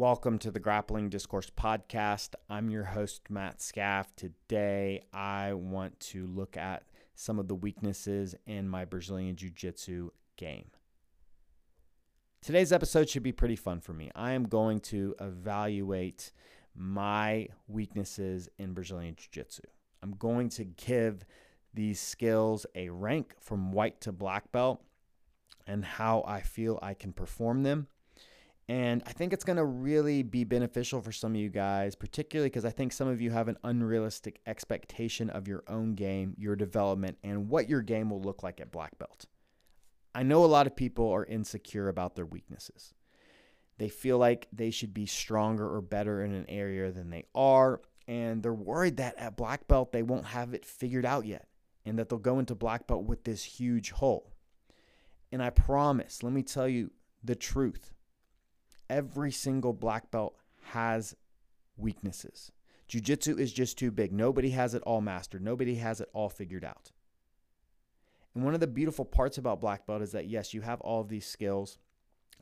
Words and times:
Welcome 0.00 0.38
to 0.38 0.50
the 0.50 0.60
Grappling 0.60 1.10
Discourse 1.10 1.50
Podcast. 1.50 2.30
I'm 2.48 2.70
your 2.70 2.84
host, 2.84 3.28
Matt 3.28 3.60
Scaff. 3.60 4.16
Today, 4.16 5.02
I 5.12 5.52
want 5.52 6.00
to 6.00 6.26
look 6.26 6.56
at 6.56 6.84
some 7.14 7.38
of 7.38 7.48
the 7.48 7.54
weaknesses 7.54 8.34
in 8.46 8.66
my 8.66 8.86
Brazilian 8.86 9.36
Jiu 9.36 9.50
Jitsu 9.50 10.08
game. 10.38 10.70
Today's 12.40 12.72
episode 12.72 13.10
should 13.10 13.22
be 13.22 13.30
pretty 13.30 13.56
fun 13.56 13.82
for 13.82 13.92
me. 13.92 14.10
I 14.16 14.32
am 14.32 14.44
going 14.44 14.80
to 14.80 15.14
evaluate 15.20 16.32
my 16.74 17.48
weaknesses 17.68 18.48
in 18.58 18.72
Brazilian 18.72 19.16
Jiu 19.16 19.28
Jitsu. 19.30 19.64
I'm 20.02 20.12
going 20.12 20.48
to 20.48 20.64
give 20.64 21.26
these 21.74 22.00
skills 22.00 22.64
a 22.74 22.88
rank 22.88 23.34
from 23.38 23.70
white 23.70 24.00
to 24.00 24.12
black 24.12 24.50
belt 24.50 24.82
and 25.66 25.84
how 25.84 26.24
I 26.26 26.40
feel 26.40 26.78
I 26.80 26.94
can 26.94 27.12
perform 27.12 27.64
them 27.64 27.88
and 28.70 29.02
I 29.04 29.10
think 29.10 29.32
it's 29.32 29.42
going 29.42 29.56
to 29.56 29.64
really 29.64 30.22
be 30.22 30.44
beneficial 30.44 31.00
for 31.00 31.10
some 31.10 31.32
of 31.32 31.40
you 31.40 31.48
guys, 31.48 31.96
particularly 31.96 32.50
because 32.50 32.64
I 32.64 32.70
think 32.70 32.92
some 32.92 33.08
of 33.08 33.20
you 33.20 33.32
have 33.32 33.48
an 33.48 33.56
unrealistic 33.64 34.40
expectation 34.46 35.28
of 35.28 35.48
your 35.48 35.64
own 35.66 35.96
game, 35.96 36.36
your 36.38 36.54
development, 36.54 37.18
and 37.24 37.48
what 37.48 37.68
your 37.68 37.82
game 37.82 38.10
will 38.10 38.22
look 38.22 38.44
like 38.44 38.60
at 38.60 38.70
black 38.70 38.96
belt. 38.96 39.24
I 40.14 40.22
know 40.22 40.44
a 40.44 40.46
lot 40.46 40.68
of 40.68 40.76
people 40.76 41.10
are 41.10 41.24
insecure 41.24 41.88
about 41.88 42.14
their 42.14 42.24
weaknesses. 42.24 42.94
They 43.78 43.88
feel 43.88 44.18
like 44.18 44.46
they 44.52 44.70
should 44.70 44.94
be 44.94 45.06
stronger 45.06 45.68
or 45.68 45.80
better 45.80 46.22
in 46.22 46.32
an 46.32 46.46
area 46.48 46.92
than 46.92 47.10
they 47.10 47.24
are, 47.34 47.80
and 48.06 48.40
they're 48.40 48.54
worried 48.54 48.98
that 48.98 49.18
at 49.18 49.36
black 49.36 49.66
belt 49.66 49.90
they 49.90 50.04
won't 50.04 50.26
have 50.26 50.54
it 50.54 50.64
figured 50.64 51.04
out 51.04 51.26
yet 51.26 51.48
and 51.84 51.98
that 51.98 52.08
they'll 52.08 52.20
go 52.20 52.38
into 52.38 52.54
black 52.54 52.86
belt 52.86 53.02
with 53.02 53.24
this 53.24 53.42
huge 53.42 53.90
hole. 53.90 54.30
And 55.32 55.42
I 55.42 55.50
promise, 55.50 56.22
let 56.22 56.32
me 56.32 56.44
tell 56.44 56.68
you 56.68 56.92
the 57.24 57.34
truth 57.34 57.94
every 58.90 59.32
single 59.32 59.72
black 59.72 60.10
belt 60.10 60.36
has 60.64 61.14
weaknesses. 61.78 62.52
Jiu 62.88 63.00
jitsu 63.00 63.38
is 63.38 63.52
just 63.52 63.78
too 63.78 63.90
big. 63.90 64.12
Nobody 64.12 64.50
has 64.50 64.74
it 64.74 64.82
all 64.82 65.00
mastered, 65.00 65.42
nobody 65.42 65.76
has 65.76 66.00
it 66.00 66.10
all 66.12 66.28
figured 66.28 66.64
out. 66.64 66.90
And 68.34 68.44
one 68.44 68.54
of 68.54 68.60
the 68.60 68.66
beautiful 68.66 69.04
parts 69.04 69.38
about 69.38 69.60
black 69.60 69.86
belt 69.86 70.02
is 70.02 70.12
that, 70.12 70.28
yes, 70.28 70.52
you 70.52 70.60
have 70.60 70.80
all 70.82 71.00
of 71.00 71.08
these 71.08 71.26
skills 71.26 71.78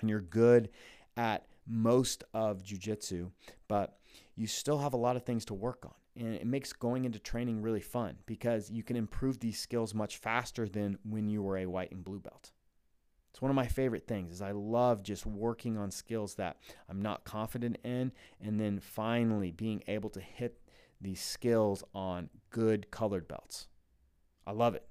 and 0.00 0.10
you're 0.10 0.20
good 0.20 0.70
at 1.16 1.46
most 1.66 2.24
of 2.34 2.62
jiu 2.62 2.78
jitsu, 2.78 3.30
but 3.68 3.98
you 4.36 4.46
still 4.46 4.78
have 4.78 4.94
a 4.94 4.98
lot 4.98 5.16
of 5.16 5.24
things 5.24 5.44
to 5.46 5.54
work 5.54 5.84
on. 5.84 5.94
And 6.16 6.34
it 6.34 6.46
makes 6.46 6.72
going 6.72 7.04
into 7.04 7.18
training 7.18 7.62
really 7.62 7.80
fun 7.80 8.16
because 8.26 8.70
you 8.70 8.82
can 8.82 8.96
improve 8.96 9.38
these 9.38 9.58
skills 9.58 9.94
much 9.94 10.16
faster 10.16 10.68
than 10.68 10.98
when 11.04 11.28
you 11.28 11.42
were 11.42 11.58
a 11.58 11.66
white 11.66 11.92
and 11.92 12.04
blue 12.04 12.20
belt. 12.20 12.52
It's 13.30 13.42
one 13.42 13.50
of 13.50 13.54
my 13.54 13.66
favorite 13.66 14.06
things 14.06 14.32
is 14.32 14.42
I 14.42 14.52
love 14.52 15.02
just 15.02 15.26
working 15.26 15.76
on 15.76 15.90
skills 15.90 16.34
that 16.36 16.56
I'm 16.88 17.02
not 17.02 17.24
confident 17.24 17.78
in 17.84 18.12
and 18.40 18.58
then 18.58 18.80
finally 18.80 19.50
being 19.52 19.82
able 19.86 20.10
to 20.10 20.20
hit 20.20 20.58
these 21.00 21.20
skills 21.20 21.84
on 21.94 22.30
good 22.50 22.90
colored 22.90 23.28
belts. 23.28 23.68
I 24.46 24.52
love 24.52 24.74
it. 24.74 24.84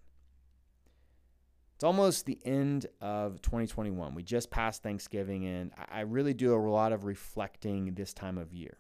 It's 1.75 1.83
almost 1.83 2.25
the 2.25 2.39
end 2.43 2.87
of 3.01 3.41
2021. 3.41 4.15
We 4.15 4.23
just 4.23 4.49
passed 4.49 4.81
Thanksgiving, 4.81 5.45
and 5.45 5.71
I 5.91 6.01
really 6.01 6.33
do 6.33 6.55
a 6.55 6.57
lot 6.57 6.91
of 6.91 7.03
reflecting 7.03 7.93
this 7.93 8.13
time 8.13 8.39
of 8.39 8.51
year 8.51 8.77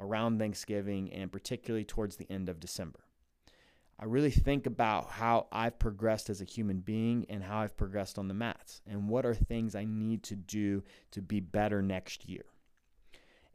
around 0.00 0.38
Thanksgiving 0.38 1.12
and 1.12 1.30
particularly 1.30 1.84
towards 1.84 2.16
the 2.16 2.30
end 2.30 2.48
of 2.48 2.58
December. 2.58 3.00
I 4.02 4.06
really 4.06 4.32
think 4.32 4.66
about 4.66 5.10
how 5.10 5.46
I've 5.52 5.78
progressed 5.78 6.28
as 6.28 6.40
a 6.40 6.44
human 6.44 6.80
being 6.80 7.24
and 7.28 7.40
how 7.40 7.58
I've 7.58 7.76
progressed 7.76 8.18
on 8.18 8.26
the 8.26 8.34
mats 8.34 8.80
and 8.84 9.08
what 9.08 9.24
are 9.24 9.32
things 9.32 9.76
I 9.76 9.84
need 9.84 10.24
to 10.24 10.34
do 10.34 10.82
to 11.12 11.22
be 11.22 11.38
better 11.38 11.80
next 11.80 12.28
year. 12.28 12.42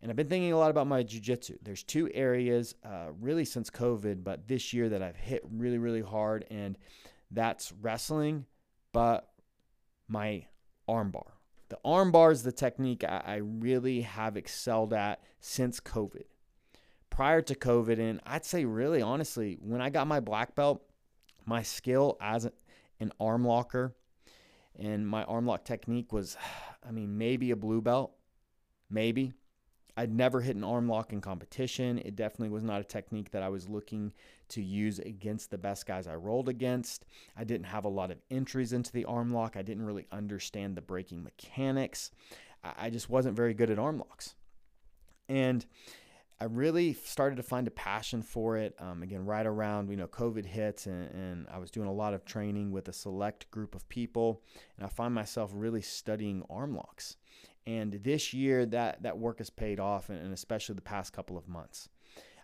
And 0.02 0.10
I've 0.10 0.16
been 0.16 0.30
thinking 0.30 0.54
a 0.54 0.58
lot 0.58 0.72
about 0.72 0.88
my 0.88 1.04
jujitsu. 1.04 1.58
There's 1.62 1.84
two 1.84 2.10
areas, 2.14 2.76
uh, 2.86 3.08
really 3.20 3.44
since 3.44 3.70
COVID, 3.70 4.24
but 4.24 4.48
this 4.48 4.72
year 4.72 4.88
that 4.88 5.04
I've 5.04 5.18
hit 5.18 5.44
really, 5.52 5.80
really 5.80 6.00
hard, 6.00 6.46
and 6.50 6.78
that's 7.30 7.74
wrestling, 7.82 8.46
but 8.94 9.28
my 10.08 10.46
armbar. 10.88 11.32
The 11.68 11.80
armbar 11.84 12.32
is 12.32 12.44
the 12.44 12.54
technique 12.54 13.04
I, 13.04 13.22
I 13.26 13.36
really 13.44 14.00
have 14.00 14.38
excelled 14.38 14.94
at 14.94 15.22
since 15.42 15.82
COVID 15.82 16.24
prior 17.18 17.42
to 17.42 17.56
COVID, 17.56 17.98
and 18.00 18.22
I'd 18.28 18.46
say 18.46 18.64
really 18.64 19.02
honestly, 19.02 19.58
when 19.60 19.82
I 19.82 19.90
got 19.90 20.06
my 20.06 20.20
black 20.20 20.54
belt, 20.54 20.84
my 21.48 21.64
skill 21.64 22.16
as 22.22 22.48
an 23.00 23.12
arm 23.20 23.44
locker 23.44 23.96
and 24.78 25.08
my 25.08 25.24
arm 25.24 25.48
lock 25.48 25.66
technique 25.66 26.14
was, 26.14 26.38
I 26.88 26.92
mean, 26.92 27.18
maybe 27.18 27.50
a 27.50 27.56
blue 27.56 27.82
belt, 27.82 28.12
maybe. 28.92 29.34
I'd 29.98 30.14
never 30.14 30.42
hit 30.42 30.56
an 30.58 30.64
arm 30.64 30.88
lock 30.88 31.12
in 31.12 31.20
competition. 31.20 31.98
It 31.98 32.16
definitely 32.16 32.50
was 32.50 32.64
not 32.64 32.82
a 32.82 32.84
technique 32.84 33.32
that 33.32 33.42
I 33.42 33.50
was 33.50 33.68
looking 33.68 34.14
to 34.50 34.62
use 34.62 35.00
against 35.00 35.50
the 35.50 35.58
best 35.58 35.88
guys 35.88 36.06
I 36.06 36.14
rolled 36.14 36.50
against. 36.50 37.06
I 37.36 37.46
didn't 37.46 37.66
have 37.66 37.86
a 37.86 37.90
lot 37.90 38.12
of 38.12 38.20
entries 38.30 38.74
into 38.74 38.92
the 38.92 39.06
arm 39.06 39.34
lock. 39.34 39.58
I 39.58 39.64
didn't 39.64 39.88
really 39.88 40.06
understand 40.12 40.78
the 40.78 40.82
breaking 40.84 41.24
mechanics. 41.24 42.12
I 42.64 42.92
just 42.92 43.10
wasn't 43.10 43.36
very 43.36 43.56
good 43.56 43.72
at 43.72 43.80
arm 43.80 43.98
locks. 43.98 44.36
And 45.28 45.66
I 46.40 46.46
really 46.46 46.94
started 46.94 47.38
to 47.38 47.44
find 47.44 47.68
a 47.68 47.72
passion 47.72 48.22
for 48.22 48.58
it. 48.58 48.76
Um, 48.80 49.02
again, 49.02 49.26
right 49.26 49.46
around 49.46 49.90
you 49.90 49.98
know 49.98 50.08
COVID 50.08 50.46
hits, 50.46 50.86
and, 50.86 51.10
and, 51.12 51.48
I 51.52 51.58
was 51.58 51.72
doing 51.72 51.88
a 51.88 51.94
lot 51.94 52.14
of 52.14 52.26
training 52.26 52.72
with 52.72 52.88
a 52.88 52.94
select 52.94 53.50
group 53.50 53.74
of 53.74 53.88
people, 53.90 54.44
and 54.78 54.86
I 54.86 54.90
find 54.90 55.14
myself 55.14 55.52
really 55.54 55.82
studying 55.82 56.44
arm 56.50 56.76
locks. 56.76 57.18
And 57.66 58.00
this 58.04 58.34
year, 58.34 58.66
that 58.68 59.02
that 59.04 59.18
work 59.18 59.40
has 59.40 59.50
paid 59.50 59.80
off, 59.80 60.10
and, 60.10 60.20
and 60.20 60.34
especially 60.34 60.76
the 60.76 60.82
past 60.82 61.12
couple 61.12 61.38
of 61.38 61.48
months. 61.48 61.90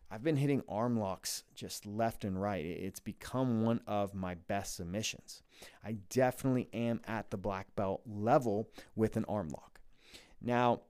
I've 0.09 0.23
been 0.23 0.35
hitting 0.35 0.61
arm 0.69 0.99
locks 0.99 1.43
just 1.55 1.87
left 1.87 2.23
and 2.23 2.39
right. 2.39 2.63
It's 2.63 2.99
become 2.99 3.63
one 3.63 3.81
of 3.87 4.13
my 4.13 4.35
best 4.35 4.75
submissions. 4.75 5.41
I 5.83 5.93
definitely 6.09 6.69
am 6.71 7.01
at 7.07 7.31
the 7.31 7.37
black 7.37 7.75
belt 7.75 8.01
level 8.05 8.69
with 8.95 9.17
an 9.17 9.25
arm 9.27 9.49
lock. 9.49 9.79
Now, 10.39 10.81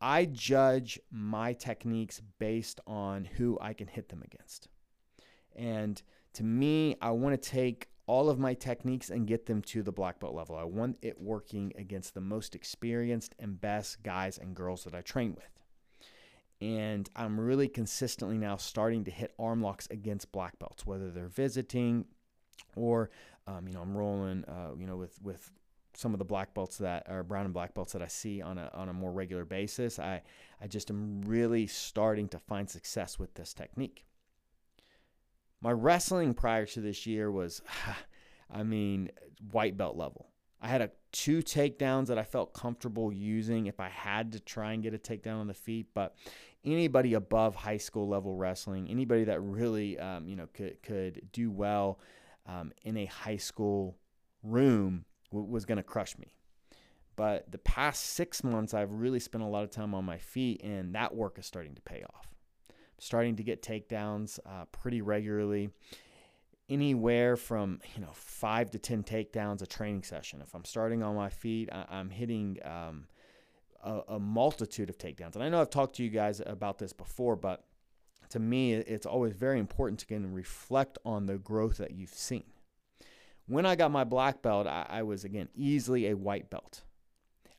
I 0.00 0.26
judge 0.26 1.00
my 1.10 1.52
techniques 1.52 2.20
based 2.38 2.80
on 2.86 3.24
who 3.24 3.58
I 3.60 3.72
can 3.72 3.86
hit 3.86 4.08
them 4.08 4.22
against. 4.22 4.68
And 5.54 6.00
to 6.34 6.44
me, 6.44 6.96
I 7.00 7.10
want 7.10 7.40
to 7.40 7.50
take 7.50 7.88
all 8.06 8.28
of 8.30 8.38
my 8.38 8.54
techniques 8.54 9.10
and 9.10 9.26
get 9.26 9.46
them 9.46 9.62
to 9.62 9.82
the 9.82 9.92
black 9.92 10.20
belt 10.20 10.34
level. 10.34 10.56
I 10.56 10.64
want 10.64 10.98
it 11.02 11.20
working 11.20 11.72
against 11.76 12.14
the 12.14 12.20
most 12.20 12.54
experienced 12.54 13.34
and 13.38 13.60
best 13.60 14.02
guys 14.02 14.38
and 14.38 14.54
girls 14.54 14.84
that 14.84 14.94
I 14.94 15.00
train 15.00 15.34
with. 15.34 15.44
And 16.60 17.08
I'm 17.16 17.38
really 17.38 17.68
consistently 17.68 18.38
now 18.38 18.56
starting 18.56 19.04
to 19.04 19.10
hit 19.10 19.34
arm 19.38 19.60
locks 19.60 19.88
against 19.90 20.32
black 20.32 20.58
belts, 20.58 20.86
whether 20.86 21.10
they're 21.10 21.26
visiting 21.28 22.06
or, 22.76 23.10
um, 23.46 23.66
you 23.66 23.74
know, 23.74 23.80
I'm 23.80 23.96
rolling, 23.96 24.44
uh, 24.44 24.70
you 24.78 24.86
know, 24.86 24.96
with 24.96 25.20
with 25.20 25.50
some 25.96 26.12
of 26.12 26.18
the 26.18 26.24
black 26.24 26.54
belts 26.54 26.78
that 26.78 27.08
are 27.08 27.22
brown 27.22 27.44
and 27.44 27.54
black 27.54 27.74
belts 27.74 27.92
that 27.92 28.02
I 28.02 28.06
see 28.06 28.42
on 28.42 28.58
a 28.58 28.70
on 28.74 28.88
a 28.88 28.92
more 28.92 29.12
regular 29.12 29.44
basis, 29.44 29.98
I 29.98 30.22
I 30.60 30.66
just 30.66 30.90
am 30.90 31.22
really 31.22 31.66
starting 31.66 32.28
to 32.28 32.38
find 32.38 32.68
success 32.68 33.18
with 33.18 33.34
this 33.34 33.54
technique. 33.54 34.04
My 35.60 35.72
wrestling 35.72 36.34
prior 36.34 36.66
to 36.66 36.80
this 36.80 37.06
year 37.06 37.30
was, 37.30 37.62
I 38.50 38.62
mean, 38.62 39.10
white 39.50 39.76
belt 39.76 39.96
level. 39.96 40.28
I 40.60 40.68
had 40.68 40.80
a 40.80 40.90
two 41.12 41.42
takedowns 41.42 42.06
that 42.06 42.18
I 42.18 42.24
felt 42.24 42.52
comfortable 42.52 43.12
using 43.12 43.66
if 43.66 43.80
I 43.80 43.88
had 43.88 44.32
to 44.32 44.40
try 44.40 44.72
and 44.72 44.82
get 44.82 44.94
a 44.94 44.98
takedown 44.98 45.40
on 45.40 45.46
the 45.46 45.54
feet, 45.54 45.88
but 45.94 46.16
anybody 46.64 47.14
above 47.14 47.54
high 47.54 47.76
school 47.76 48.08
level 48.08 48.34
wrestling, 48.34 48.88
anybody 48.88 49.24
that 49.24 49.40
really 49.40 49.98
um, 49.98 50.28
you 50.28 50.36
know 50.36 50.48
could 50.52 50.82
could 50.82 51.22
do 51.32 51.50
well 51.50 52.00
um, 52.46 52.72
in 52.82 52.96
a 52.96 53.06
high 53.06 53.36
school 53.36 53.96
room 54.42 55.04
was 55.42 55.64
going 55.64 55.76
to 55.76 55.82
crush 55.82 56.16
me. 56.18 56.34
But 57.16 57.50
the 57.50 57.58
past 57.58 58.04
six 58.04 58.44
months, 58.44 58.74
I've 58.74 58.92
really 58.92 59.20
spent 59.20 59.42
a 59.42 59.46
lot 59.46 59.64
of 59.64 59.70
time 59.70 59.94
on 59.94 60.04
my 60.04 60.18
feet, 60.18 60.62
and 60.62 60.94
that 60.94 61.14
work 61.14 61.38
is 61.38 61.46
starting 61.46 61.74
to 61.74 61.82
pay 61.82 62.02
off. 62.02 62.28
I'm 62.68 62.74
starting 62.98 63.36
to 63.36 63.42
get 63.42 63.62
takedowns 63.62 64.38
uh, 64.44 64.66
pretty 64.66 65.00
regularly, 65.00 65.70
anywhere 66.68 67.36
from 67.36 67.80
you 67.94 68.02
know 68.02 68.10
five 68.12 68.70
to 68.72 68.78
ten 68.78 69.02
takedowns 69.02 69.62
a 69.62 69.66
training 69.66 70.02
session. 70.02 70.42
If 70.42 70.54
I'm 70.54 70.64
starting 70.64 71.02
on 71.02 71.16
my 71.16 71.30
feet, 71.30 71.70
I- 71.72 71.98
am 71.98 72.10
hitting 72.10 72.58
um, 72.64 73.06
a-, 73.82 74.02
a 74.08 74.18
multitude 74.18 74.90
of 74.90 74.98
takedowns. 74.98 75.34
And 75.36 75.42
I 75.42 75.48
know 75.48 75.60
I've 75.60 75.70
talked 75.70 75.96
to 75.96 76.04
you 76.04 76.10
guys 76.10 76.42
about 76.44 76.78
this 76.78 76.92
before, 76.92 77.36
but 77.36 77.64
to 78.30 78.38
me, 78.38 78.74
it's 78.74 79.06
always 79.06 79.32
very 79.32 79.58
important 79.58 80.00
to 80.00 80.06
again 80.06 80.32
reflect 80.32 80.98
on 81.04 81.26
the 81.26 81.38
growth 81.38 81.78
that 81.78 81.92
you've 81.92 82.10
seen. 82.12 82.44
When 83.46 83.64
I 83.64 83.76
got 83.76 83.90
my 83.90 84.04
black 84.04 84.42
belt, 84.42 84.66
I, 84.66 84.86
I 84.88 85.02
was 85.02 85.24
again 85.24 85.48
easily 85.54 86.08
a 86.08 86.16
white 86.16 86.50
belt. 86.50 86.82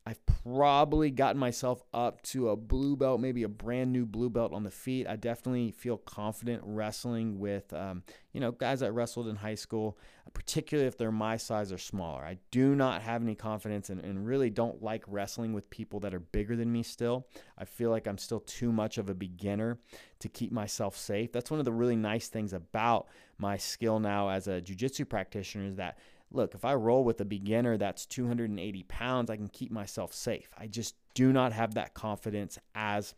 I've 0.07 0.25
probably 0.45 1.11
gotten 1.11 1.37
myself 1.37 1.83
up 1.93 2.21
to 2.21 2.51
a 2.51 2.55
blue 2.55 2.95
belt, 2.95 3.19
maybe 3.19 3.43
a 3.43 3.49
brand 3.49 3.91
new 3.91 4.05
blue 4.05 4.29
belt 4.29 4.53
on 4.53 4.63
the 4.63 4.71
feet. 4.71 5.05
I 5.05 5.17
definitely 5.17 5.71
feel 5.71 5.97
confident 5.97 6.61
wrestling 6.63 7.39
with, 7.39 7.73
um, 7.73 8.03
you 8.31 8.39
know, 8.39 8.51
guys 8.51 8.79
that 8.79 8.93
wrestled 8.93 9.27
in 9.27 9.35
high 9.35 9.55
school, 9.55 9.97
particularly 10.33 10.87
if 10.87 10.97
they're 10.97 11.11
my 11.11 11.35
size 11.35 11.73
or 11.73 11.77
smaller. 11.77 12.23
I 12.23 12.37
do 12.51 12.73
not 12.73 13.01
have 13.01 13.21
any 13.21 13.35
confidence 13.35 13.89
and, 13.89 13.99
and 13.99 14.25
really 14.25 14.49
don't 14.49 14.81
like 14.81 15.03
wrestling 15.07 15.51
with 15.51 15.69
people 15.69 15.99
that 15.99 16.13
are 16.13 16.21
bigger 16.21 16.55
than 16.55 16.71
me 16.71 16.83
still. 16.83 17.27
I 17.57 17.65
feel 17.65 17.89
like 17.89 18.07
I'm 18.07 18.17
still 18.17 18.39
too 18.39 18.71
much 18.71 18.97
of 18.97 19.09
a 19.09 19.13
beginner 19.13 19.77
to 20.19 20.29
keep 20.29 20.53
myself 20.53 20.95
safe. 20.95 21.33
That's 21.33 21.51
one 21.51 21.59
of 21.59 21.65
the 21.65 21.73
really 21.73 21.97
nice 21.97 22.29
things 22.29 22.53
about 22.53 23.07
my 23.39 23.57
skill 23.57 23.99
now 23.99 24.29
as 24.29 24.47
a 24.47 24.61
jiu-jitsu 24.61 25.03
practitioner 25.03 25.65
is 25.65 25.75
that 25.75 25.97
look, 26.31 26.53
if 26.53 26.65
I 26.65 26.73
roll 26.75 27.03
with 27.03 27.21
a 27.21 27.25
beginner 27.25 27.77
that's 27.77 28.05
280 28.05 28.83
pounds, 28.83 29.29
I 29.29 29.37
can 29.37 29.47
keep 29.47 29.71
myself 29.71 30.13
safe. 30.13 30.49
I 30.57 30.67
just 30.67 30.95
do 31.13 31.31
not 31.31 31.53
have 31.53 31.75
that 31.75 31.93
confidence 31.93 32.57
as 32.75 33.15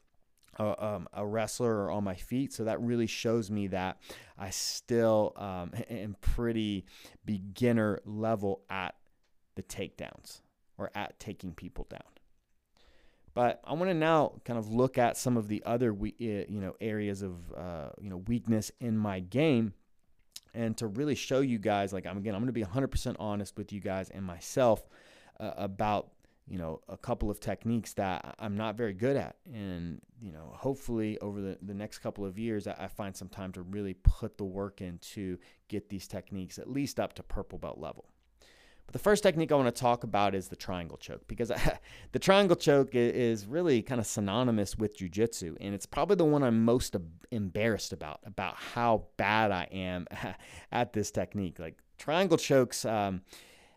a, 0.57 0.85
um, 0.85 1.07
a 1.13 1.25
wrestler 1.25 1.85
or 1.85 1.91
on 1.91 2.03
my 2.03 2.15
feet. 2.15 2.53
So 2.53 2.65
that 2.65 2.81
really 2.81 3.07
shows 3.07 3.49
me 3.49 3.67
that 3.67 3.97
I 4.37 4.49
still 4.49 5.33
um, 5.35 5.71
am 5.89 6.15
pretty 6.21 6.85
beginner 7.25 7.99
level 8.05 8.61
at 8.69 8.95
the 9.55 9.63
takedowns 9.63 10.41
or 10.77 10.91
at 10.95 11.19
taking 11.19 11.53
people 11.53 11.87
down. 11.89 12.01
But 13.33 13.61
I 13.63 13.73
want 13.73 13.89
to 13.89 13.93
now 13.93 14.41
kind 14.43 14.57
of 14.57 14.71
look 14.71 14.97
at 14.97 15.15
some 15.15 15.37
of 15.37 15.47
the 15.47 15.63
other 15.65 15.93
we, 15.93 16.15
you 16.17 16.59
know 16.59 16.75
areas 16.81 17.21
of 17.21 17.35
uh, 17.55 17.89
you 18.01 18.09
know 18.09 18.17
weakness 18.17 18.71
in 18.79 18.97
my 18.97 19.19
game 19.19 19.73
and 20.53 20.77
to 20.77 20.87
really 20.87 21.15
show 21.15 21.41
you 21.41 21.57
guys 21.59 21.93
like 21.93 22.05
I'm 22.05 22.17
again 22.17 22.35
I'm 22.35 22.41
going 22.41 22.47
to 22.47 22.53
be 22.53 22.63
100% 22.63 23.15
honest 23.19 23.57
with 23.57 23.71
you 23.71 23.79
guys 23.79 24.09
and 24.09 24.23
myself 24.25 24.87
uh, 25.39 25.51
about 25.57 26.11
you 26.47 26.57
know 26.57 26.81
a 26.89 26.97
couple 26.97 27.29
of 27.29 27.39
techniques 27.39 27.93
that 27.93 28.35
I'm 28.39 28.57
not 28.57 28.75
very 28.75 28.93
good 28.93 29.15
at. 29.15 29.35
And 29.53 30.01
you 30.21 30.31
know 30.31 30.51
hopefully 30.55 31.17
over 31.19 31.39
the, 31.41 31.57
the 31.61 31.73
next 31.73 31.99
couple 31.99 32.25
of 32.25 32.37
years 32.37 32.67
I, 32.67 32.75
I 32.79 32.87
find 32.87 33.15
some 33.15 33.29
time 33.29 33.51
to 33.53 33.61
really 33.61 33.93
put 33.93 34.37
the 34.37 34.45
work 34.45 34.81
in 34.81 34.97
to 35.13 35.37
get 35.67 35.89
these 35.89 36.07
techniques 36.07 36.57
at 36.59 36.69
least 36.69 36.99
up 36.99 37.13
to 37.13 37.23
purple 37.23 37.59
belt 37.59 37.77
level 37.77 38.05
but 38.89 38.93
the 38.93 39.03
first 39.03 39.21
technique 39.21 39.51
I 39.51 39.55
want 39.55 39.67
to 39.67 39.79
talk 39.79 40.03
about 40.03 40.33
is 40.33 40.47
the 40.47 40.55
triangle 40.55 40.97
choke 40.97 41.27
because 41.27 41.51
the 42.11 42.17
triangle 42.17 42.55
choke 42.55 42.95
is 42.95 43.45
really 43.45 43.83
kind 43.83 44.01
of 44.01 44.07
synonymous 44.07 44.79
with 44.79 44.97
jujitsu, 44.97 45.55
and 45.61 45.75
it's 45.75 45.85
probably 45.85 46.15
the 46.15 46.25
one 46.25 46.41
I'm 46.41 46.65
most 46.65 46.95
embarrassed 47.29 47.93
about 47.93 48.19
about 48.25 48.55
how 48.55 49.03
bad 49.15 49.51
I 49.51 49.67
am 49.71 50.07
at 50.71 50.93
this 50.93 51.11
technique. 51.11 51.59
Like 51.59 51.77
triangle 51.99 52.39
chokes 52.39 52.83
um, 52.83 53.21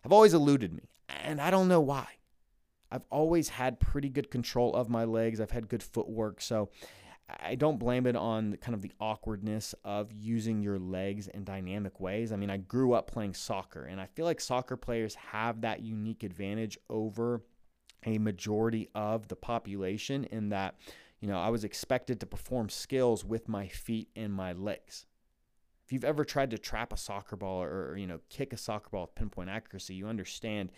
have 0.02 0.12
always 0.12 0.32
eluded 0.32 0.72
me, 0.72 0.88
and 1.22 1.42
I 1.42 1.50
don't 1.50 1.68
know 1.68 1.82
why. 1.82 2.06
I've 2.90 3.04
always 3.10 3.50
had 3.50 3.80
pretty 3.80 4.08
good 4.08 4.30
control 4.30 4.74
of 4.74 4.88
my 4.88 5.04
legs. 5.04 5.42
I've 5.42 5.50
had 5.50 5.68
good 5.68 5.82
footwork, 5.82 6.40
so 6.40 6.70
I 7.40 7.54
don't 7.54 7.78
blame 7.78 8.06
it 8.06 8.16
on 8.16 8.56
kind 8.56 8.74
of 8.74 8.82
the 8.82 8.92
awkwardness 9.00 9.74
of 9.84 10.12
using 10.12 10.60
your 10.60 10.78
legs 10.78 11.28
in 11.28 11.44
dynamic 11.44 12.00
ways. 12.00 12.32
I 12.32 12.36
mean, 12.36 12.50
I 12.50 12.56
grew 12.56 12.92
up 12.92 13.10
playing 13.10 13.34
soccer, 13.34 13.84
and 13.84 14.00
I 14.00 14.06
feel 14.06 14.24
like 14.24 14.40
soccer 14.40 14.76
players 14.76 15.14
have 15.14 15.60
that 15.62 15.82
unique 15.82 16.22
advantage 16.22 16.78
over 16.88 17.42
a 18.04 18.18
majority 18.18 18.88
of 18.94 19.28
the 19.28 19.36
population 19.36 20.24
in 20.24 20.48
that, 20.48 20.76
you 21.20 21.28
know, 21.28 21.38
I 21.38 21.50
was 21.50 21.64
expected 21.64 22.20
to 22.20 22.26
perform 22.26 22.68
skills 22.68 23.24
with 23.24 23.48
my 23.48 23.68
feet 23.68 24.08
and 24.16 24.32
my 24.32 24.52
legs. 24.52 25.06
If 25.84 25.92
you've 25.92 26.04
ever 26.04 26.24
tried 26.24 26.50
to 26.50 26.58
trap 26.58 26.92
a 26.92 26.96
soccer 26.96 27.36
ball 27.36 27.62
or, 27.62 27.96
you 27.96 28.06
know, 28.06 28.20
kick 28.28 28.52
a 28.52 28.56
soccer 28.56 28.88
ball 28.90 29.02
with 29.02 29.14
pinpoint 29.14 29.50
accuracy, 29.50 29.94
you 29.94 30.06
understand 30.08 30.72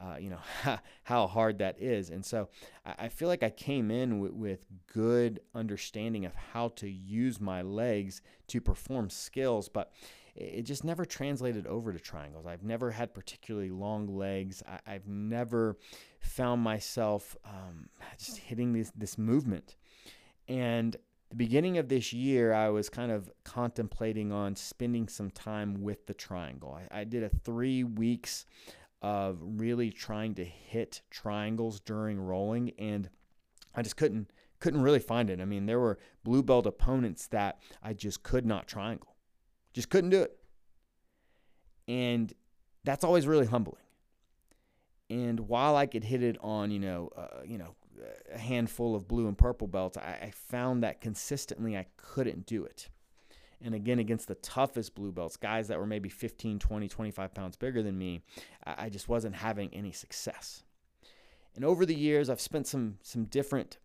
uh, 0.00 0.16
you 0.18 0.30
know 0.30 0.40
how 1.04 1.26
hard 1.26 1.58
that 1.58 1.80
is. 1.80 2.10
And 2.10 2.24
so 2.24 2.48
I 2.84 3.08
feel 3.08 3.28
like 3.28 3.42
I 3.42 3.50
came 3.50 3.90
in 3.90 4.20
with, 4.20 4.32
with 4.32 4.66
good 4.92 5.40
understanding 5.54 6.24
of 6.24 6.34
how 6.34 6.68
to 6.76 6.88
use 6.88 7.40
my 7.40 7.62
legs 7.62 8.22
to 8.48 8.60
perform 8.60 9.10
skills, 9.10 9.68
but 9.68 9.92
it 10.34 10.62
just 10.62 10.84
never 10.84 11.04
translated 11.04 11.66
over 11.66 11.92
to 11.92 11.98
triangles. 11.98 12.46
I've 12.46 12.62
never 12.62 12.92
had 12.92 13.12
particularly 13.12 13.70
long 13.70 14.06
legs. 14.06 14.62
I, 14.86 14.92
have 14.92 15.08
never 15.08 15.76
found 16.20 16.62
myself 16.62 17.36
um, 17.44 17.88
just 18.18 18.38
hitting 18.38 18.72
this 18.72 18.92
this 18.94 19.18
movement. 19.18 19.76
And 20.46 20.96
the 21.30 21.36
beginning 21.36 21.76
of 21.76 21.88
this 21.88 22.12
year, 22.12 22.54
I 22.54 22.68
was 22.70 22.88
kind 22.88 23.10
of 23.10 23.30
contemplating 23.44 24.32
on 24.32 24.54
spending 24.54 25.08
some 25.08 25.30
time 25.30 25.82
with 25.82 26.06
the 26.06 26.14
triangle. 26.14 26.78
I, 26.90 27.00
I 27.00 27.04
did 27.04 27.22
a 27.22 27.28
three 27.28 27.84
weeks 27.84 28.46
of 29.02 29.38
really 29.40 29.90
trying 29.90 30.34
to 30.34 30.44
hit 30.44 31.02
triangles 31.10 31.80
during 31.80 32.18
rolling 32.18 32.72
and 32.78 33.08
I 33.74 33.82
just 33.82 33.96
couldn't 33.96 34.32
couldn't 34.60 34.82
really 34.82 34.98
find 34.98 35.30
it. 35.30 35.40
I 35.40 35.44
mean, 35.44 35.66
there 35.66 35.78
were 35.78 35.98
blue 36.24 36.42
belt 36.42 36.66
opponents 36.66 37.28
that 37.28 37.60
I 37.80 37.92
just 37.92 38.24
could 38.24 38.44
not 38.44 38.66
triangle. 38.66 39.14
Just 39.72 39.88
couldn't 39.88 40.10
do 40.10 40.22
it. 40.22 40.36
And 41.86 42.32
that's 42.82 43.04
always 43.04 43.26
really 43.26 43.46
humbling. 43.46 43.82
And 45.10 45.40
while 45.40 45.76
I 45.76 45.86
could 45.86 46.02
hit 46.02 46.24
it 46.24 46.36
on, 46.40 46.72
you 46.72 46.80
know, 46.80 47.10
uh, 47.16 47.42
you 47.46 47.56
know, 47.56 47.76
a 48.34 48.38
handful 48.38 48.96
of 48.96 49.06
blue 49.06 49.28
and 49.28 49.38
purple 49.38 49.68
belts, 49.68 49.96
I, 49.96 50.18
I 50.22 50.32
found 50.34 50.82
that 50.82 51.00
consistently 51.00 51.76
I 51.76 51.86
couldn't 51.96 52.44
do 52.46 52.64
it 52.64 52.88
and 53.62 53.74
again 53.74 53.98
against 53.98 54.28
the 54.28 54.34
toughest 54.36 54.94
blue 54.94 55.12
belts, 55.12 55.36
guys 55.36 55.68
that 55.68 55.78
were 55.78 55.86
maybe 55.86 56.08
15, 56.08 56.58
20, 56.58 56.88
25 56.88 57.34
pounds 57.34 57.56
bigger 57.56 57.82
than 57.82 57.98
me, 57.98 58.22
I 58.64 58.88
just 58.88 59.08
wasn't 59.08 59.36
having 59.36 59.72
any 59.74 59.92
success. 59.92 60.62
And 61.54 61.64
over 61.64 61.84
the 61.84 61.94
years, 61.94 62.30
I've 62.30 62.40
spent 62.40 62.66
some 62.66 62.98
some 63.02 63.24
different 63.24 63.78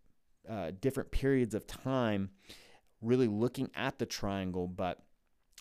uh, 0.48 0.72
different 0.80 1.12
periods 1.12 1.56
of 1.56 1.66
time 1.66 2.30
really 3.02 3.28
looking 3.28 3.70
at 3.76 3.98
the 3.98 4.06
triangle, 4.06 4.68
but 4.68 5.00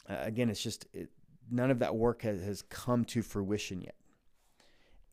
uh, 0.09 0.17
again, 0.21 0.51
it's 0.51 0.63
just 0.63 0.87
it, 0.93 1.11
none 1.51 1.71
of 1.71 1.79
that 1.81 1.97
work 1.97 2.23
has, 2.23 2.43
has 2.43 2.63
come 2.63 3.05
to 3.07 3.23
fruition 3.23 3.81
yet. 3.81 3.95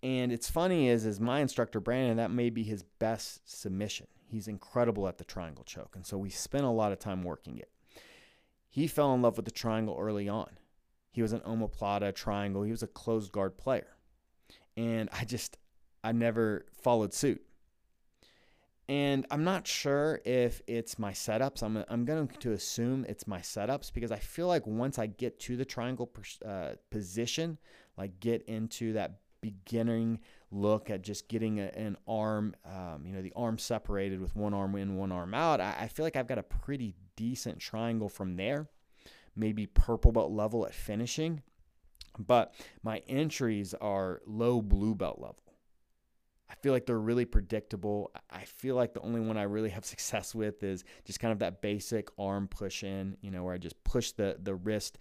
And 0.02 0.32
it's 0.32 0.50
funny 0.50 0.90
is 0.90 1.06
is 1.06 1.20
my 1.20 1.40
instructor 1.40 1.80
Brandon, 1.80 2.18
that 2.18 2.32
may 2.32 2.50
be 2.50 2.64
his 2.64 2.84
best 2.84 3.50
submission. 3.50 4.08
He's 4.28 4.48
incredible 4.48 5.08
at 5.08 5.18
the 5.18 5.24
triangle 5.24 5.64
choke, 5.64 5.96
and 5.96 6.06
so 6.06 6.18
we 6.18 6.30
spent 6.30 6.66
a 6.66 6.70
lot 6.70 6.92
of 6.92 7.00
time 7.00 7.24
working 7.24 7.58
it. 7.58 7.70
He 8.70 8.88
fell 8.88 9.14
in 9.14 9.22
love 9.22 9.36
with 9.36 9.46
the 9.46 9.52
triangle 9.52 9.98
early 10.00 10.30
on. 10.30 10.50
He 11.12 11.22
was 11.22 11.34
an 11.34 11.42
omoplata 11.42 12.14
triangle. 12.14 12.64
He 12.64 12.72
was 12.72 12.84
a 12.84 12.88
closed 12.88 13.32
guard 13.32 13.58
player. 13.58 13.88
And 14.78 15.10
I 15.12 15.26
just, 15.26 15.58
I 16.04 16.12
never 16.12 16.66
followed 16.82 17.14
suit. 17.14 17.42
And 18.88 19.26
I'm 19.30 19.44
not 19.44 19.68
sure 19.68 20.20
if 20.26 20.62
it's 20.66 20.98
my 20.98 21.12
setups. 21.12 21.62
I'm, 21.62 21.84
I'm 21.90 22.06
going 22.06 22.28
to 22.28 22.52
assume 22.54 23.06
it's 23.08 23.28
my 23.28 23.40
setups 23.40 23.94
because 23.94 24.12
I 24.12 24.18
feel 24.18 24.48
like 24.48 24.66
once 24.66 24.98
I 24.98 25.08
get 25.08 25.40
to 25.42 25.58
the 25.58 25.66
triangle 25.66 26.10
uh, 26.46 26.72
position, 26.90 27.58
like 27.98 28.20
get 28.20 28.44
into 28.44 28.94
that 28.94 29.20
beginning 29.42 30.20
look 30.52 30.90
at 30.90 31.02
just 31.02 31.28
getting 31.28 31.60
a, 31.60 31.66
an 31.76 31.98
arm, 32.08 32.56
um, 32.66 33.04
you 33.06 33.14
know, 33.14 33.22
the 33.22 33.34
arm 33.36 33.58
separated 33.58 34.20
with 34.20 34.36
one 34.36 34.54
arm 34.54 34.76
in, 34.76 34.96
one 34.96 35.12
arm 35.12 35.34
out, 35.34 35.62
I, 35.62 35.76
I 35.82 35.88
feel 35.88 36.06
like 36.06 36.16
I've 36.16 36.28
got 36.28 36.38
a 36.38 36.44
pretty 36.44 36.96
decent 37.20 37.60
triangle 37.60 38.08
from 38.08 38.38
there. 38.38 38.70
Maybe 39.36 39.68
purple 39.68 40.14
belt 40.14 40.32
level 40.32 40.66
at 40.66 40.74
finishing. 40.74 41.44
But 42.18 42.56
my 42.82 43.02
entries 43.08 43.74
are 43.74 44.22
low 44.26 44.62
blue 44.62 44.96
belt 44.96 45.20
level. 45.20 45.44
I 46.50 46.56
feel 46.56 46.72
like 46.72 46.86
they're 46.86 46.98
really 46.98 47.26
predictable. 47.26 48.12
I 48.32 48.46
feel 48.46 48.76
like 48.76 48.94
the 48.94 49.02
only 49.02 49.20
one 49.20 49.38
I 49.38 49.44
really 49.44 49.70
have 49.70 49.86
success 49.94 50.34
with 50.34 50.64
is 50.64 50.86
just 51.04 51.20
kind 51.20 51.34
of 51.34 51.40
that 51.40 51.62
basic 51.62 52.08
arm 52.18 52.48
push 52.48 52.84
in, 52.84 53.18
you 53.22 53.32
know, 53.32 53.44
where 53.44 53.54
I 53.54 53.58
just 53.58 53.84
push 53.84 54.14
the 54.14 54.38
the 54.42 54.56
wrist 54.56 54.98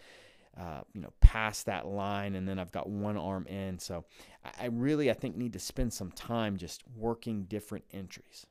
uh, 0.59 0.81
you 0.93 1.01
know, 1.01 1.13
past 1.21 1.67
that 1.67 1.87
line, 1.87 2.35
and 2.35 2.49
then 2.49 2.59
I've 2.59 2.73
got 2.73 2.89
one 2.89 3.17
arm 3.17 3.47
in. 3.47 3.79
So 3.79 4.05
I 4.61 4.67
really, 4.67 5.09
I 5.09 5.15
think, 5.15 5.37
need 5.37 5.53
to 5.53 5.61
spend 5.61 5.93
some 5.93 6.11
time 6.11 6.57
just 6.57 6.83
working 6.97 7.45
different 7.45 7.85
entries. 7.93 8.45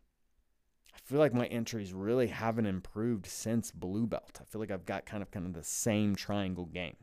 I 0.97 0.99
feel 1.09 1.19
like 1.19 1.33
my 1.33 1.45
entries 1.45 1.93
really 1.93 2.27
haven't 2.27 2.65
improved 2.65 3.27
since 3.27 3.71
blue 3.71 4.07
belt. 4.07 4.39
I 4.41 4.45
feel 4.45 4.59
like 4.59 4.71
I've 4.71 4.85
got 4.85 5.05
kind 5.05 5.21
of 5.21 5.29
kind 5.29 5.45
of 5.45 5.53
the 5.53 5.63
same 5.63 6.15
triangle 6.15 6.65
game. 6.65 6.95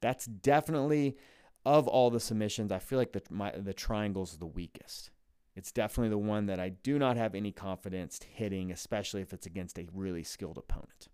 That's 0.00 0.26
definitely 0.26 1.16
of 1.64 1.88
all 1.88 2.10
the 2.10 2.20
submissions. 2.20 2.70
I 2.70 2.80
feel 2.80 2.98
like 2.98 3.12
the 3.12 3.22
my, 3.30 3.52
the 3.52 3.72
triangle's 3.72 4.36
the 4.36 4.46
weakest. 4.46 5.10
It's 5.56 5.72
definitely 5.72 6.10
the 6.10 6.18
one 6.18 6.46
that 6.46 6.60
I 6.60 6.70
do 6.70 6.98
not 6.98 7.16
have 7.16 7.34
any 7.34 7.50
confidence 7.50 8.20
hitting, 8.30 8.70
especially 8.70 9.22
if 9.22 9.32
it's 9.32 9.46
against 9.46 9.78
a 9.78 9.88
really 9.92 10.22
skilled 10.22 10.58
opponent. 10.58 11.08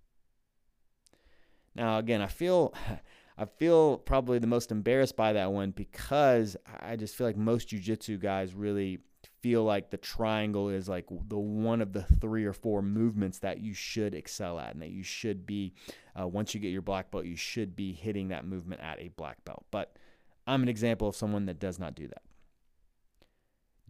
Now, 1.74 1.98
again, 1.98 2.20
I 2.20 2.26
feel 2.26 2.74
I 3.38 3.44
feel 3.44 3.98
probably 3.98 4.40
the 4.40 4.48
most 4.48 4.72
embarrassed 4.72 5.16
by 5.16 5.32
that 5.34 5.52
one 5.52 5.70
because 5.70 6.56
I 6.80 6.96
just 6.96 7.14
feel 7.14 7.26
like 7.26 7.36
most 7.36 7.68
jujitsu 7.68 8.18
guys 8.18 8.52
really 8.52 8.98
feel 9.40 9.62
like 9.64 9.90
the 9.90 9.96
triangle 9.96 10.68
is 10.68 10.88
like 10.88 11.06
the 11.28 11.38
one 11.38 11.80
of 11.80 11.92
the 11.92 12.02
three 12.02 12.44
or 12.44 12.52
four 12.52 12.82
movements 12.82 13.38
that 13.38 13.60
you 13.60 13.72
should 13.72 14.14
excel 14.14 14.58
at 14.58 14.72
and 14.72 14.82
that 14.82 14.90
you 14.90 15.02
should 15.02 15.46
be 15.46 15.72
uh, 16.20 16.26
once 16.26 16.54
you 16.54 16.60
get 16.60 16.68
your 16.68 16.82
black 16.82 17.10
belt 17.10 17.24
you 17.24 17.36
should 17.36 17.76
be 17.76 17.92
hitting 17.92 18.28
that 18.28 18.44
movement 18.44 18.80
at 18.80 18.98
a 19.00 19.08
black 19.08 19.44
belt 19.44 19.64
but 19.70 19.96
i'm 20.46 20.62
an 20.62 20.68
example 20.68 21.08
of 21.08 21.14
someone 21.14 21.46
that 21.46 21.60
does 21.60 21.78
not 21.78 21.94
do 21.94 22.08
that 22.08 22.22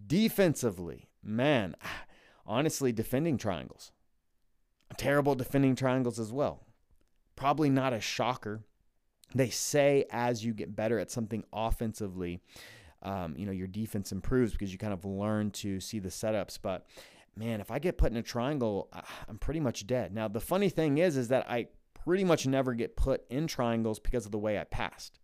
Defensively, 0.07 1.09
man, 1.23 1.75
honestly, 2.47 2.93
defending 2.93 3.37
triangles. 3.37 3.93
Terrible 4.97 5.35
defending 5.35 5.75
triangles 5.75 6.19
as 6.19 6.33
well. 6.33 6.65
Probably 7.37 7.69
not 7.69 7.93
a 7.93 8.01
shocker. 8.01 8.63
They 9.35 9.51
say 9.51 10.07
as 10.11 10.45
you 10.45 10.55
get 10.55 10.75
better 10.75 10.99
at 10.99 11.11
something 11.11 11.45
offensively, 11.53 12.41
um, 13.03 13.35
you 13.37 13.47
know, 13.47 13.53
your 13.53 13.67
defense 13.67 14.13
improves 14.13 14.53
because 14.53 14.73
you 14.73 14.79
kind 14.79 14.93
of 14.93 15.05
learn 15.05 15.51
to 15.53 15.81
see 15.81 15.99
the 15.99 16.09
setups. 16.09 16.59
But 16.61 16.87
man, 17.37 17.61
if 17.61 17.71
I 17.71 17.79
get 17.79 17.99
put 17.99 18.11
in 18.11 18.17
a 18.19 18.23
triangle, 18.23 18.91
I'm 19.29 19.39
pretty 19.39 19.61
much 19.61 19.87
dead. 19.87 20.13
Now, 20.15 20.29
the 20.29 20.41
funny 20.41 20.69
thing 20.69 20.99
is, 20.99 21.17
is 21.17 21.29
that 21.29 21.49
I 21.51 21.69
pretty 22.05 22.25
much 22.25 22.47
never 22.47 22.75
get 22.75 22.97
put 22.97 23.25
in 23.31 23.47
triangles 23.47 23.99
because 23.99 24.27
of 24.27 24.33
the 24.33 24.39
way 24.39 24.59
I 24.59 24.65
passed. 24.65 25.19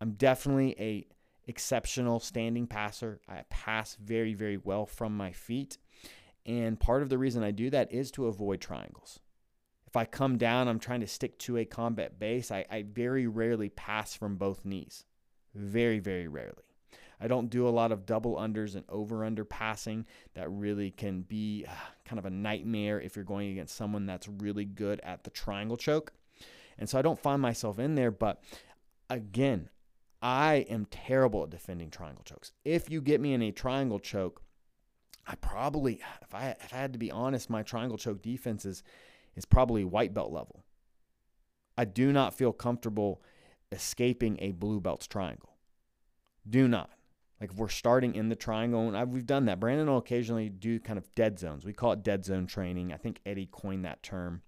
I'm 0.00 0.12
definitely 0.12 0.76
a 0.78 1.06
exceptional 1.46 2.20
standing 2.20 2.66
passer. 2.66 3.20
I 3.28 3.42
pass 3.50 3.96
very, 3.96 4.34
very 4.34 4.56
well 4.56 4.86
from 4.86 5.16
my 5.16 5.32
feet. 5.32 5.78
And 6.46 6.78
part 6.78 7.02
of 7.02 7.08
the 7.08 7.18
reason 7.18 7.42
I 7.42 7.50
do 7.50 7.70
that 7.70 7.92
is 7.92 8.10
to 8.12 8.26
avoid 8.26 8.60
triangles. 8.60 9.20
If 9.86 9.96
I 9.96 10.04
come 10.04 10.36
down, 10.38 10.68
I'm 10.68 10.78
trying 10.78 11.00
to 11.00 11.06
stick 11.06 11.38
to 11.40 11.56
a 11.56 11.64
combat 11.64 12.18
base. 12.18 12.50
I, 12.50 12.64
I 12.70 12.82
very 12.82 13.26
rarely 13.26 13.68
pass 13.68 14.14
from 14.14 14.36
both 14.36 14.64
knees. 14.64 15.04
Very, 15.54 15.98
very 15.98 16.28
rarely. 16.28 16.64
I 17.20 17.28
don't 17.28 17.48
do 17.48 17.68
a 17.68 17.70
lot 17.70 17.92
of 17.92 18.06
double 18.06 18.36
unders 18.36 18.74
and 18.74 18.84
over 18.88 19.24
under 19.24 19.44
passing. 19.44 20.04
That 20.34 20.50
really 20.50 20.90
can 20.90 21.22
be 21.22 21.64
uh, 21.66 21.72
kind 22.04 22.18
of 22.18 22.26
a 22.26 22.30
nightmare 22.30 23.00
if 23.00 23.16
you're 23.16 23.24
going 23.24 23.52
against 23.52 23.76
someone 23.76 24.04
that's 24.04 24.28
really 24.28 24.64
good 24.64 25.00
at 25.02 25.24
the 25.24 25.30
triangle 25.30 25.76
choke. 25.76 26.12
And 26.78 26.88
so 26.88 26.98
I 26.98 27.02
don't 27.02 27.18
find 27.18 27.40
myself 27.40 27.78
in 27.78 27.94
there. 27.94 28.10
But 28.10 28.42
again, 29.08 29.68
I 30.20 30.66
am 30.68 30.86
terrible 30.86 31.44
at 31.44 31.50
defending 31.50 31.90
triangle 31.90 32.24
chokes. 32.24 32.52
If 32.64 32.90
you 32.90 33.00
get 33.00 33.20
me 33.20 33.32
in 33.32 33.42
a 33.42 33.52
triangle 33.52 34.00
choke, 34.00 34.42
I 35.26 35.36
probably, 35.36 36.00
if 36.22 36.34
I 36.34 36.56
if 36.62 36.74
I 36.74 36.76
had 36.76 36.92
to 36.92 36.98
be 36.98 37.10
honest, 37.10 37.48
my 37.48 37.62
triangle 37.62 37.96
choke 37.96 38.22
defense 38.22 38.64
is 38.64 38.82
is 39.36 39.44
probably 39.44 39.84
white 39.84 40.12
belt 40.12 40.32
level. 40.32 40.64
I 41.76 41.84
do 41.84 42.12
not 42.12 42.34
feel 42.34 42.52
comfortable 42.52 43.22
escaping 43.74 44.38
a 44.40 44.52
blue 44.52 44.80
belt's 44.80 45.06
triangle. 45.06 45.56
Do 46.48 46.68
not. 46.68 46.90
Like 47.40 47.50
if 47.50 47.56
we're 47.56 47.68
starting 47.68 48.14
in 48.14 48.28
the 48.28 48.36
triangle, 48.36 48.86
and 48.88 48.96
I've, 48.96 49.10
we've 49.10 49.26
done 49.26 49.46
that. 49.46 49.60
Brandon 49.60 49.88
will 49.88 49.98
occasionally 49.98 50.48
do 50.48 50.78
kind 50.78 50.98
of 50.98 51.12
dead 51.14 51.38
zones. 51.38 51.64
We 51.64 51.72
call 51.72 51.92
it 51.92 52.02
dead 52.02 52.24
zone 52.24 52.46
training. 52.46 52.92
I 52.92 52.96
think 52.96 53.20
Eddie 53.26 53.48
coined 53.50 53.84
that 53.84 54.02
term, 54.02 54.42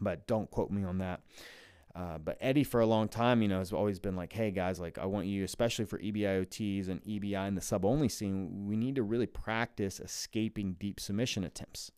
but 0.00 0.26
don't 0.26 0.50
quote 0.50 0.70
me 0.70 0.84
on 0.84 0.98
that. 0.98 1.20
Uh, 1.94 2.18
but 2.18 2.36
Eddie, 2.42 2.64
for 2.64 2.80
a 2.80 2.86
long 2.86 3.08
time, 3.08 3.40
you 3.40 3.48
know, 3.48 3.60
has 3.60 3.72
always 3.72 3.98
been 3.98 4.16
like, 4.16 4.32
"Hey 4.32 4.50
guys, 4.50 4.78
like 4.78 4.98
I 4.98 5.06
want 5.06 5.28
you, 5.28 5.44
especially 5.44 5.86
for 5.86 5.98
EBIOTs 5.98 6.88
and 6.88 7.02
EBI 7.04 7.48
in 7.48 7.54
the 7.54 7.62
sub 7.62 7.86
only 7.86 8.10
scene, 8.10 8.66
we 8.66 8.76
need 8.76 8.96
to 8.96 9.02
really 9.02 9.26
practice 9.26 9.98
escaping 9.98 10.74
deep 10.74 11.00
submission 11.00 11.42
attempts." 11.42 11.90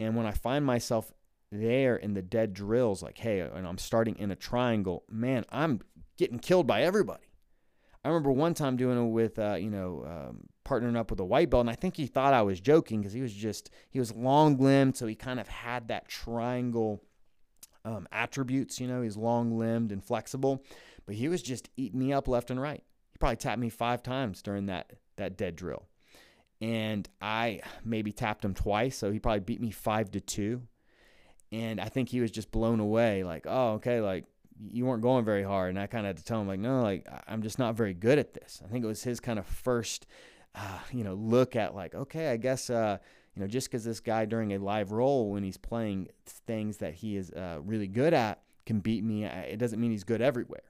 And 0.00 0.16
when 0.16 0.26
I 0.26 0.32
find 0.32 0.64
myself 0.64 1.12
there 1.52 1.96
in 1.96 2.14
the 2.14 2.22
dead 2.22 2.54
drills, 2.54 3.02
like, 3.02 3.18
"Hey," 3.18 3.40
and 3.40 3.66
I'm 3.66 3.78
starting 3.78 4.16
in 4.16 4.30
a 4.30 4.36
triangle, 4.36 5.04
man, 5.08 5.44
I'm 5.50 5.80
getting 6.16 6.38
killed 6.38 6.66
by 6.66 6.82
everybody. 6.82 7.24
I 8.04 8.08
remember 8.08 8.32
one 8.32 8.54
time 8.54 8.76
doing 8.76 8.98
it 8.98 9.10
with, 9.10 9.38
uh, 9.38 9.54
you 9.54 9.70
know, 9.70 10.04
um, 10.04 10.48
partnering 10.64 10.96
up 10.96 11.10
with 11.10 11.20
a 11.20 11.24
white 11.24 11.50
belt, 11.50 11.60
and 11.62 11.70
I 11.70 11.74
think 11.74 11.96
he 11.96 12.06
thought 12.06 12.34
I 12.34 12.42
was 12.42 12.60
joking 12.60 13.00
because 13.00 13.12
he 13.12 13.22
was 13.22 13.32
just 13.32 13.70
he 13.90 14.00
was 14.00 14.12
long 14.12 14.56
limbed, 14.58 14.96
so 14.96 15.06
he 15.06 15.14
kind 15.14 15.38
of 15.38 15.48
had 15.48 15.88
that 15.88 16.08
triangle 16.08 17.04
um, 17.84 18.08
attributes. 18.10 18.80
You 18.80 18.88
know, 18.88 19.02
he's 19.02 19.16
long 19.16 19.56
limbed 19.56 19.92
and 19.92 20.02
flexible, 20.02 20.64
but 21.06 21.14
he 21.14 21.28
was 21.28 21.42
just 21.42 21.68
eating 21.76 22.00
me 22.00 22.12
up 22.12 22.26
left 22.26 22.50
and 22.50 22.60
right. 22.60 22.82
He 23.12 23.18
probably 23.18 23.36
tapped 23.36 23.60
me 23.60 23.68
five 23.68 24.02
times 24.02 24.42
during 24.42 24.66
that 24.66 24.92
that 25.16 25.36
dead 25.36 25.54
drill, 25.54 25.86
and 26.60 27.08
I 27.20 27.60
maybe 27.84 28.12
tapped 28.12 28.44
him 28.44 28.54
twice, 28.54 28.96
so 28.96 29.12
he 29.12 29.20
probably 29.20 29.40
beat 29.40 29.60
me 29.60 29.70
five 29.70 30.10
to 30.12 30.20
two. 30.20 30.62
And 31.52 31.80
I 31.80 31.86
think 31.86 32.08
he 32.08 32.20
was 32.20 32.30
just 32.30 32.50
blown 32.50 32.80
away, 32.80 33.24
like, 33.24 33.46
oh, 33.46 33.74
okay, 33.74 34.00
like 34.00 34.24
you 34.70 34.86
weren't 34.86 35.02
going 35.02 35.24
very 35.24 35.42
hard. 35.42 35.70
And 35.70 35.78
I 35.78 35.86
kind 35.86 36.06
of 36.06 36.08
had 36.08 36.16
to 36.16 36.24
tell 36.24 36.40
him, 36.40 36.48
like, 36.48 36.60
no, 36.60 36.82
like 36.82 37.06
I'm 37.28 37.42
just 37.42 37.58
not 37.58 37.74
very 37.74 37.94
good 37.94 38.18
at 38.18 38.32
this. 38.32 38.62
I 38.64 38.68
think 38.68 38.84
it 38.84 38.88
was 38.88 39.02
his 39.02 39.20
kind 39.20 39.38
of 39.38 39.46
first, 39.46 40.06
uh, 40.54 40.78
you 40.90 41.04
know, 41.04 41.14
look 41.14 41.54
at 41.54 41.74
like, 41.74 41.94
okay, 41.94 42.30
I 42.30 42.36
guess, 42.36 42.70
uh, 42.70 42.98
you 43.34 43.42
know, 43.42 43.48
just 43.48 43.70
because 43.70 43.84
this 43.84 44.00
guy 44.00 44.24
during 44.24 44.52
a 44.52 44.58
live 44.58 44.92
role 44.92 45.30
when 45.30 45.42
he's 45.42 45.56
playing 45.56 46.08
things 46.26 46.78
that 46.78 46.94
he 46.94 47.16
is 47.16 47.30
uh, 47.30 47.58
really 47.62 47.88
good 47.88 48.14
at 48.14 48.42
can 48.66 48.80
beat 48.80 49.04
me, 49.04 49.24
it 49.24 49.58
doesn't 49.58 49.80
mean 49.80 49.90
he's 49.90 50.04
good 50.04 50.20
everywhere. 50.20 50.62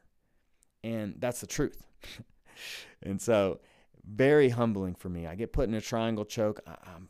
And 0.83 1.15
that's 1.19 1.41
the 1.41 1.47
truth. 1.47 1.83
and 3.03 3.21
so, 3.21 3.61
very 4.05 4.49
humbling 4.49 4.95
for 4.95 5.09
me. 5.09 5.27
I 5.27 5.37
get 5.37 5.53
put 5.53 5.69
in 5.69 5.75
a 5.75 5.81
triangle 5.81 6.25
choke. 6.25 6.61
I, 6.67 6.77
am 6.97 7.09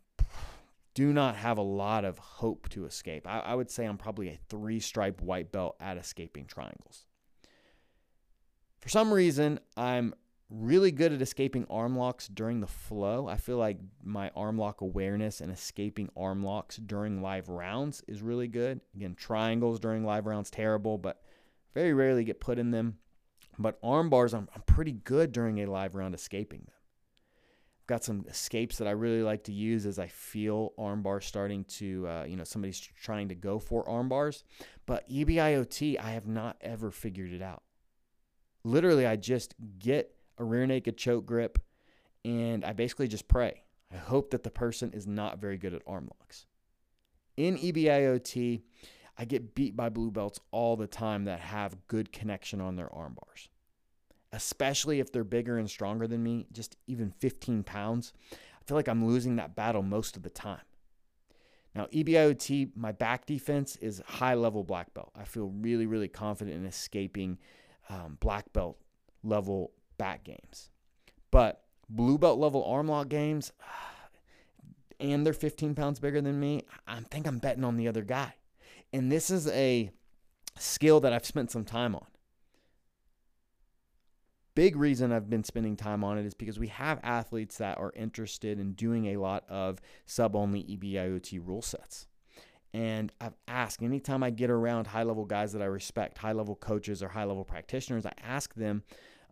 do 0.94 1.12
not 1.12 1.36
have 1.36 1.58
a 1.58 1.62
lot 1.62 2.04
of 2.04 2.18
hope 2.18 2.68
to 2.70 2.84
escape. 2.84 3.26
I, 3.26 3.40
I 3.40 3.54
would 3.54 3.70
say 3.70 3.84
I'm 3.84 3.98
probably 3.98 4.28
a 4.28 4.38
three 4.48 4.80
stripe 4.80 5.20
white 5.20 5.52
belt 5.52 5.76
at 5.80 5.96
escaping 5.96 6.46
triangles. 6.46 7.06
For 8.80 8.88
some 8.88 9.12
reason, 9.12 9.60
I'm 9.76 10.14
really 10.50 10.92
good 10.92 11.12
at 11.12 11.22
escaping 11.22 11.66
arm 11.70 11.96
locks 11.96 12.28
during 12.28 12.60
the 12.60 12.66
flow. 12.66 13.26
I 13.26 13.36
feel 13.36 13.56
like 13.56 13.78
my 14.04 14.30
arm 14.36 14.58
lock 14.58 14.80
awareness 14.80 15.40
and 15.40 15.50
escaping 15.50 16.10
arm 16.16 16.42
locks 16.42 16.76
during 16.76 17.22
live 17.22 17.48
rounds 17.48 18.02
is 18.06 18.20
really 18.20 18.48
good. 18.48 18.80
Again, 18.94 19.14
triangles 19.14 19.80
during 19.80 20.04
live 20.04 20.26
rounds 20.26 20.50
terrible, 20.50 20.98
but 20.98 21.22
very 21.74 21.94
rarely 21.94 22.24
get 22.24 22.40
put 22.40 22.58
in 22.58 22.70
them. 22.70 22.98
But 23.58 23.78
arm 23.82 24.10
bars, 24.10 24.34
I'm, 24.34 24.48
I'm 24.54 24.62
pretty 24.62 24.92
good 24.92 25.32
during 25.32 25.60
a 25.60 25.66
live 25.66 25.94
round 25.94 26.14
escaping 26.14 26.60
them. 26.66 26.81
Got 27.86 28.04
some 28.04 28.24
escapes 28.28 28.78
that 28.78 28.86
I 28.86 28.92
really 28.92 29.22
like 29.22 29.44
to 29.44 29.52
use 29.52 29.86
as 29.86 29.98
I 29.98 30.06
feel 30.06 30.72
armbar 30.78 31.22
starting 31.22 31.64
to, 31.64 32.06
uh, 32.06 32.24
you 32.24 32.36
know, 32.36 32.44
somebody's 32.44 32.78
trying 32.78 33.28
to 33.28 33.34
go 33.34 33.58
for 33.58 33.84
armbars. 33.84 34.44
But 34.86 35.08
EBIOT, 35.10 35.98
I 35.98 36.10
have 36.10 36.26
not 36.26 36.56
ever 36.60 36.90
figured 36.90 37.32
it 37.32 37.42
out. 37.42 37.62
Literally, 38.64 39.06
I 39.06 39.16
just 39.16 39.54
get 39.78 40.14
a 40.38 40.44
rear 40.44 40.66
naked 40.66 40.96
choke 40.96 41.26
grip, 41.26 41.58
and 42.24 42.64
I 42.64 42.72
basically 42.72 43.08
just 43.08 43.26
pray. 43.26 43.64
I 43.92 43.96
hope 43.96 44.30
that 44.30 44.44
the 44.44 44.50
person 44.50 44.92
is 44.92 45.06
not 45.06 45.40
very 45.40 45.58
good 45.58 45.74
at 45.74 45.82
arm 45.86 46.08
locks. 46.20 46.46
In 47.36 47.56
EBIOT, 47.56 48.62
I 49.18 49.24
get 49.24 49.54
beat 49.54 49.76
by 49.76 49.88
blue 49.88 50.10
belts 50.10 50.40
all 50.50 50.76
the 50.76 50.86
time 50.86 51.24
that 51.24 51.40
have 51.40 51.86
good 51.88 52.12
connection 52.12 52.60
on 52.60 52.76
their 52.76 52.92
arm 52.94 53.14
bars, 53.14 53.48
especially 54.32 55.00
if 55.00 55.12
they're 55.12 55.24
bigger 55.24 55.58
and 55.58 55.68
stronger 55.68 56.06
than 56.06 56.22
me, 56.22 56.46
just 56.52 56.76
even 56.86 57.10
15 57.10 57.62
pounds. 57.64 58.12
I 58.32 58.64
feel 58.66 58.76
like 58.76 58.88
I'm 58.88 59.06
losing 59.06 59.36
that 59.36 59.54
battle 59.54 59.82
most 59.82 60.16
of 60.16 60.22
the 60.22 60.30
time. 60.30 60.62
Now, 61.74 61.86
EBIOT, 61.86 62.70
my 62.76 62.92
back 62.92 63.26
defense 63.26 63.76
is 63.76 64.02
high 64.06 64.34
level 64.34 64.62
black 64.62 64.92
belt. 64.94 65.10
I 65.16 65.24
feel 65.24 65.52
really, 65.60 65.86
really 65.86 66.08
confident 66.08 66.56
in 66.56 66.66
escaping 66.66 67.38
um, 67.88 68.18
black 68.20 68.52
belt 68.52 68.78
level 69.22 69.72
back 69.96 70.24
games. 70.24 70.70
But 71.30 71.64
blue 71.88 72.18
belt 72.18 72.38
level 72.38 72.64
arm 72.64 72.88
lock 72.88 73.08
games, 73.08 73.52
and 75.00 75.24
they're 75.26 75.32
15 75.32 75.74
pounds 75.74 75.98
bigger 75.98 76.20
than 76.20 76.38
me, 76.38 76.62
I 76.86 77.00
think 77.00 77.26
I'm 77.26 77.38
betting 77.38 77.64
on 77.64 77.76
the 77.76 77.88
other 77.88 78.02
guy. 78.02 78.34
And 78.92 79.10
this 79.10 79.30
is 79.30 79.48
a 79.48 79.90
skill 80.58 81.00
that 81.00 81.12
I've 81.12 81.26
spent 81.26 81.50
some 81.50 81.64
time 81.64 81.94
on. 81.94 82.06
Big 84.54 84.76
reason 84.76 85.12
I've 85.12 85.30
been 85.30 85.44
spending 85.44 85.76
time 85.76 86.04
on 86.04 86.18
it 86.18 86.26
is 86.26 86.34
because 86.34 86.58
we 86.58 86.68
have 86.68 87.00
athletes 87.02 87.56
that 87.58 87.78
are 87.78 87.92
interested 87.96 88.60
in 88.60 88.72
doing 88.72 89.06
a 89.06 89.16
lot 89.16 89.44
of 89.48 89.80
sub 90.04 90.36
only 90.36 90.62
EBIOT 90.64 91.40
rule 91.42 91.62
sets. 91.62 92.06
And 92.74 93.12
I've 93.20 93.36
asked 93.48 93.82
anytime 93.82 94.22
I 94.22 94.30
get 94.30 94.50
around 94.50 94.86
high 94.86 95.02
level 95.04 95.24
guys 95.24 95.52
that 95.52 95.62
I 95.62 95.66
respect, 95.66 96.18
high 96.18 96.32
level 96.32 96.54
coaches 96.54 97.02
or 97.02 97.08
high 97.08 97.24
level 97.24 97.44
practitioners, 97.44 98.04
I 98.04 98.12
ask 98.22 98.54
them, 98.54 98.82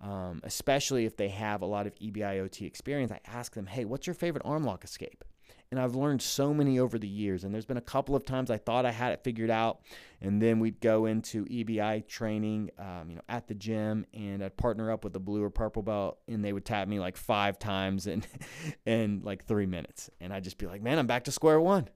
um, 0.01 0.41
especially 0.43 1.05
if 1.05 1.17
they 1.17 1.29
have 1.29 1.61
a 1.61 1.67
lot 1.67 1.87
of 1.87 1.95
EBIOT 1.97 2.67
experience, 2.67 3.13
I 3.13 3.21
ask 3.27 3.55
them, 3.55 3.67
hey, 3.67 3.85
what's 3.85 4.07
your 4.07 4.15
favorite 4.15 4.43
arm 4.47 4.65
lock 4.65 4.85
escape? 4.85 5.25
And 5.71 5.79
I've 5.79 5.95
learned 5.95 6.21
so 6.21 6.53
many 6.53 6.81
over 6.81 6.99
the 6.99 7.07
years. 7.07 7.45
And 7.45 7.55
there's 7.55 7.65
been 7.65 7.77
a 7.77 7.83
couple 7.83 8.17
of 8.17 8.25
times 8.25 8.51
I 8.51 8.59
thought 8.59 8.85
I 8.85 8.91
had 8.91 9.13
it 9.13 9.23
figured 9.23 9.51
out. 9.51 9.83
And 10.21 10.43
then 10.43 10.59
we'd 10.59 10.81
go 10.81 11.07
into 11.07 11.45
EBI 11.45 12.09
training, 12.09 12.71
um, 12.77 13.09
you 13.09 13.15
know, 13.15 13.23
at 13.29 13.47
the 13.47 13.55
gym, 13.55 14.05
and 14.13 14.43
I'd 14.43 14.57
partner 14.57 14.91
up 14.91 15.05
with 15.05 15.15
a 15.15 15.21
blue 15.21 15.45
or 15.45 15.51
purple 15.51 15.83
belt, 15.83 16.19
and 16.27 16.45
they 16.45 16.53
would 16.53 16.65
tap 16.65 16.89
me 16.89 16.99
like 16.99 17.17
five 17.17 17.59
times 17.59 18.09
in, 18.09 18.25
in 18.85 19.21
like 19.23 19.45
three 19.45 19.67
minutes. 19.67 20.11
And 20.21 20.33
I'd 20.33 20.45
just 20.45 20.59
be 20.59 20.67
like, 20.67 20.83
man, 20.83 20.99
I'm 20.99 21.07
back 21.07 21.25
to 21.25 21.33
square 21.33 21.61
one. 21.61 21.89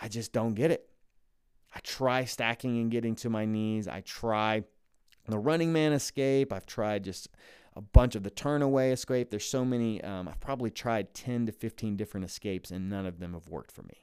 I 0.00 0.08
just 0.08 0.32
don't 0.32 0.54
get 0.54 0.72
it. 0.72 0.88
I 1.74 1.80
try 1.80 2.24
stacking 2.24 2.78
and 2.80 2.90
getting 2.90 3.14
to 3.16 3.30
my 3.30 3.44
knees. 3.44 3.86
I 3.86 4.00
try 4.00 4.64
the 5.28 5.38
running 5.38 5.72
man 5.72 5.92
escape. 5.92 6.52
I've 6.52 6.66
tried 6.66 7.04
just 7.04 7.28
a 7.76 7.82
bunch 7.82 8.16
of 8.16 8.22
the 8.22 8.30
turnaway 8.30 8.90
escape. 8.90 9.30
There's 9.30 9.44
so 9.44 9.64
many. 9.64 10.02
Um, 10.02 10.26
I've 10.28 10.40
probably 10.40 10.70
tried 10.70 11.14
10 11.14 11.46
to 11.46 11.52
15 11.52 11.96
different 11.96 12.24
escapes, 12.24 12.70
and 12.70 12.88
none 12.88 13.06
of 13.06 13.20
them 13.20 13.34
have 13.34 13.48
worked 13.48 13.70
for 13.70 13.82
me. 13.82 14.02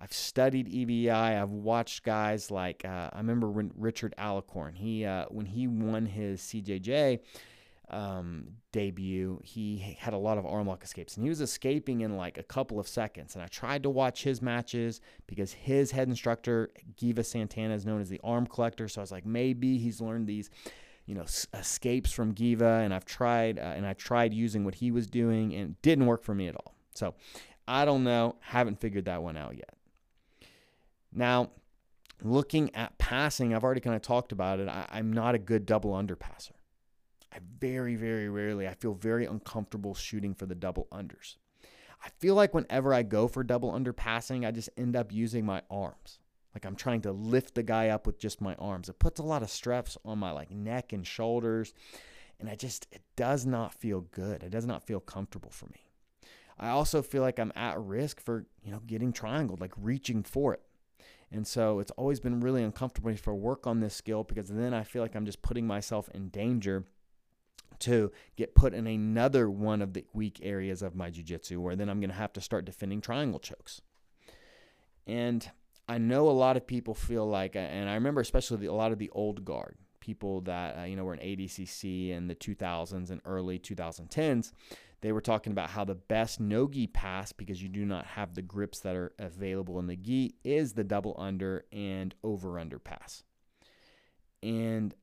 I've 0.00 0.12
studied 0.12 0.68
EBI. 0.68 1.40
I've 1.40 1.50
watched 1.50 2.02
guys 2.02 2.50
like 2.50 2.84
uh, 2.84 3.10
I 3.12 3.18
remember 3.18 3.48
when 3.50 3.72
Richard 3.76 4.14
Alarcon. 4.18 4.74
He 4.74 5.04
uh, 5.04 5.26
when 5.28 5.46
he 5.46 5.66
won 5.66 6.06
his 6.06 6.40
CJJ, 6.40 7.20
um, 7.90 8.48
debut, 8.72 9.40
he 9.44 9.96
had 9.98 10.14
a 10.14 10.18
lot 10.18 10.36
of 10.36 10.46
arm 10.46 10.66
lock 10.66 10.82
escapes, 10.82 11.16
and 11.16 11.24
he 11.24 11.28
was 11.28 11.40
escaping 11.40 12.00
in 12.00 12.16
like 12.16 12.38
a 12.38 12.42
couple 12.42 12.80
of 12.80 12.88
seconds. 12.88 13.34
And 13.34 13.42
I 13.42 13.46
tried 13.46 13.82
to 13.84 13.90
watch 13.90 14.24
his 14.24 14.42
matches 14.42 15.00
because 15.26 15.52
his 15.52 15.90
head 15.90 16.08
instructor, 16.08 16.70
Giva 16.96 17.22
Santana, 17.22 17.74
is 17.74 17.86
known 17.86 18.00
as 18.00 18.08
the 18.08 18.20
arm 18.24 18.46
collector. 18.46 18.88
So 18.88 19.00
I 19.00 19.02
was 19.02 19.12
like, 19.12 19.26
maybe 19.26 19.78
he's 19.78 20.00
learned 20.00 20.26
these, 20.26 20.50
you 21.06 21.14
know, 21.14 21.24
escapes 21.54 22.12
from 22.12 22.32
Giva. 22.32 22.80
And 22.82 22.94
I've 22.94 23.04
tried, 23.04 23.58
uh, 23.58 23.62
and 23.76 23.86
I 23.86 23.92
tried 23.94 24.32
using 24.32 24.64
what 24.64 24.76
he 24.76 24.90
was 24.90 25.06
doing, 25.06 25.54
and 25.54 25.70
it 25.70 25.82
didn't 25.82 26.06
work 26.06 26.22
for 26.22 26.34
me 26.34 26.48
at 26.48 26.56
all. 26.56 26.74
So 26.94 27.14
I 27.66 27.84
don't 27.84 28.04
know. 28.04 28.36
Haven't 28.40 28.80
figured 28.80 29.06
that 29.06 29.22
one 29.22 29.36
out 29.36 29.56
yet. 29.56 29.74
Now, 31.12 31.50
looking 32.22 32.74
at 32.74 32.98
passing, 32.98 33.54
I've 33.54 33.64
already 33.64 33.80
kind 33.80 33.96
of 33.96 34.02
talked 34.02 34.32
about 34.32 34.60
it. 34.60 34.68
I, 34.68 34.86
I'm 34.90 35.12
not 35.12 35.34
a 35.34 35.38
good 35.38 35.66
double 35.66 35.94
under 35.94 36.16
passer. 36.16 36.54
I 37.32 37.38
very, 37.58 37.96
very 37.96 38.28
rarely, 38.28 38.68
I 38.68 38.74
feel 38.74 38.94
very 38.94 39.26
uncomfortable 39.26 39.94
shooting 39.94 40.34
for 40.34 40.46
the 40.46 40.54
double 40.54 40.86
unders. 40.92 41.36
I 42.04 42.10
feel 42.18 42.34
like 42.34 42.54
whenever 42.54 42.94
I 42.94 43.02
go 43.02 43.26
for 43.26 43.42
double 43.42 43.72
under 43.72 43.92
passing, 43.92 44.44
I 44.44 44.50
just 44.50 44.68
end 44.76 44.94
up 44.94 45.10
using 45.10 45.44
my 45.44 45.62
arms. 45.70 46.20
Like 46.54 46.64
I'm 46.64 46.76
trying 46.76 47.02
to 47.02 47.12
lift 47.12 47.54
the 47.54 47.62
guy 47.62 47.88
up 47.88 48.06
with 48.06 48.18
just 48.18 48.40
my 48.40 48.54
arms. 48.54 48.88
It 48.88 48.98
puts 48.98 49.20
a 49.20 49.24
lot 49.24 49.42
of 49.42 49.50
stress 49.50 49.98
on 50.04 50.18
my 50.18 50.30
like 50.30 50.50
neck 50.50 50.92
and 50.92 51.06
shoulders. 51.06 51.74
And 52.38 52.48
I 52.48 52.54
just, 52.54 52.86
it 52.92 53.02
does 53.16 53.44
not 53.44 53.74
feel 53.74 54.02
good. 54.02 54.42
It 54.42 54.50
does 54.50 54.66
not 54.66 54.86
feel 54.86 55.00
comfortable 55.00 55.50
for 55.50 55.66
me. 55.66 55.82
I 56.58 56.68
also 56.68 57.02
feel 57.02 57.22
like 57.22 57.38
I'm 57.38 57.52
at 57.56 57.80
risk 57.80 58.20
for, 58.20 58.46
you 58.62 58.70
know, 58.70 58.80
getting 58.86 59.12
triangled, 59.12 59.60
like 59.60 59.72
reaching 59.76 60.22
for 60.22 60.54
it. 60.54 60.62
And 61.32 61.46
so 61.46 61.80
it's 61.80 61.90
always 61.92 62.20
been 62.20 62.40
really 62.40 62.62
uncomfortable 62.62 63.14
for 63.16 63.34
work 63.34 63.66
on 63.66 63.80
this 63.80 63.94
skill 63.94 64.22
because 64.22 64.48
then 64.48 64.72
I 64.72 64.84
feel 64.84 65.02
like 65.02 65.16
I'm 65.16 65.26
just 65.26 65.42
putting 65.42 65.66
myself 65.66 66.08
in 66.14 66.28
danger 66.28 66.84
to 67.80 68.12
get 68.36 68.54
put 68.54 68.72
in 68.72 68.86
another 68.86 69.50
one 69.50 69.82
of 69.82 69.94
the 69.94 70.04
weak 70.12 70.38
areas 70.42 70.80
of 70.80 70.94
my 70.94 71.10
jiu-jitsu 71.10 71.60
where 71.60 71.74
then 71.74 71.88
I'm 71.88 71.98
going 71.98 72.10
to 72.10 72.16
have 72.16 72.32
to 72.34 72.40
start 72.40 72.64
defending 72.64 73.00
triangle 73.00 73.40
chokes. 73.40 73.80
And 75.08 75.50
I 75.88 75.98
know 75.98 76.28
a 76.28 76.30
lot 76.30 76.56
of 76.56 76.66
people 76.66 76.94
feel 76.94 77.28
like 77.28 77.56
and 77.56 77.88
I 77.88 77.94
remember 77.94 78.20
especially 78.20 78.58
the, 78.58 78.66
a 78.66 78.72
lot 78.72 78.92
of 78.92 78.98
the 78.98 79.10
old 79.10 79.44
guard 79.44 79.76
people 80.00 80.42
that 80.42 80.78
uh, 80.78 80.82
you 80.84 80.96
know 80.96 81.04
were 81.04 81.14
in 81.14 81.20
ADCC 81.20 82.10
in 82.10 82.26
the 82.26 82.34
2000s 82.34 83.10
and 83.10 83.20
early 83.24 83.58
2010s 83.58 84.52
they 85.04 85.12
were 85.12 85.20
talking 85.20 85.52
about 85.52 85.68
how 85.68 85.84
the 85.84 85.94
best 85.94 86.40
no 86.40 86.66
gi 86.66 86.86
pass 86.86 87.30
because 87.30 87.62
you 87.62 87.68
do 87.68 87.84
not 87.84 88.06
have 88.06 88.34
the 88.34 88.40
grips 88.40 88.80
that 88.80 88.96
are 88.96 89.12
available 89.18 89.78
in 89.78 89.86
the 89.86 89.96
gi 89.96 90.34
is 90.44 90.72
the 90.72 90.82
double 90.82 91.14
under 91.18 91.66
and 91.70 92.14
over 92.24 92.58
under 92.58 92.78
pass. 92.78 93.22
And 94.42 94.94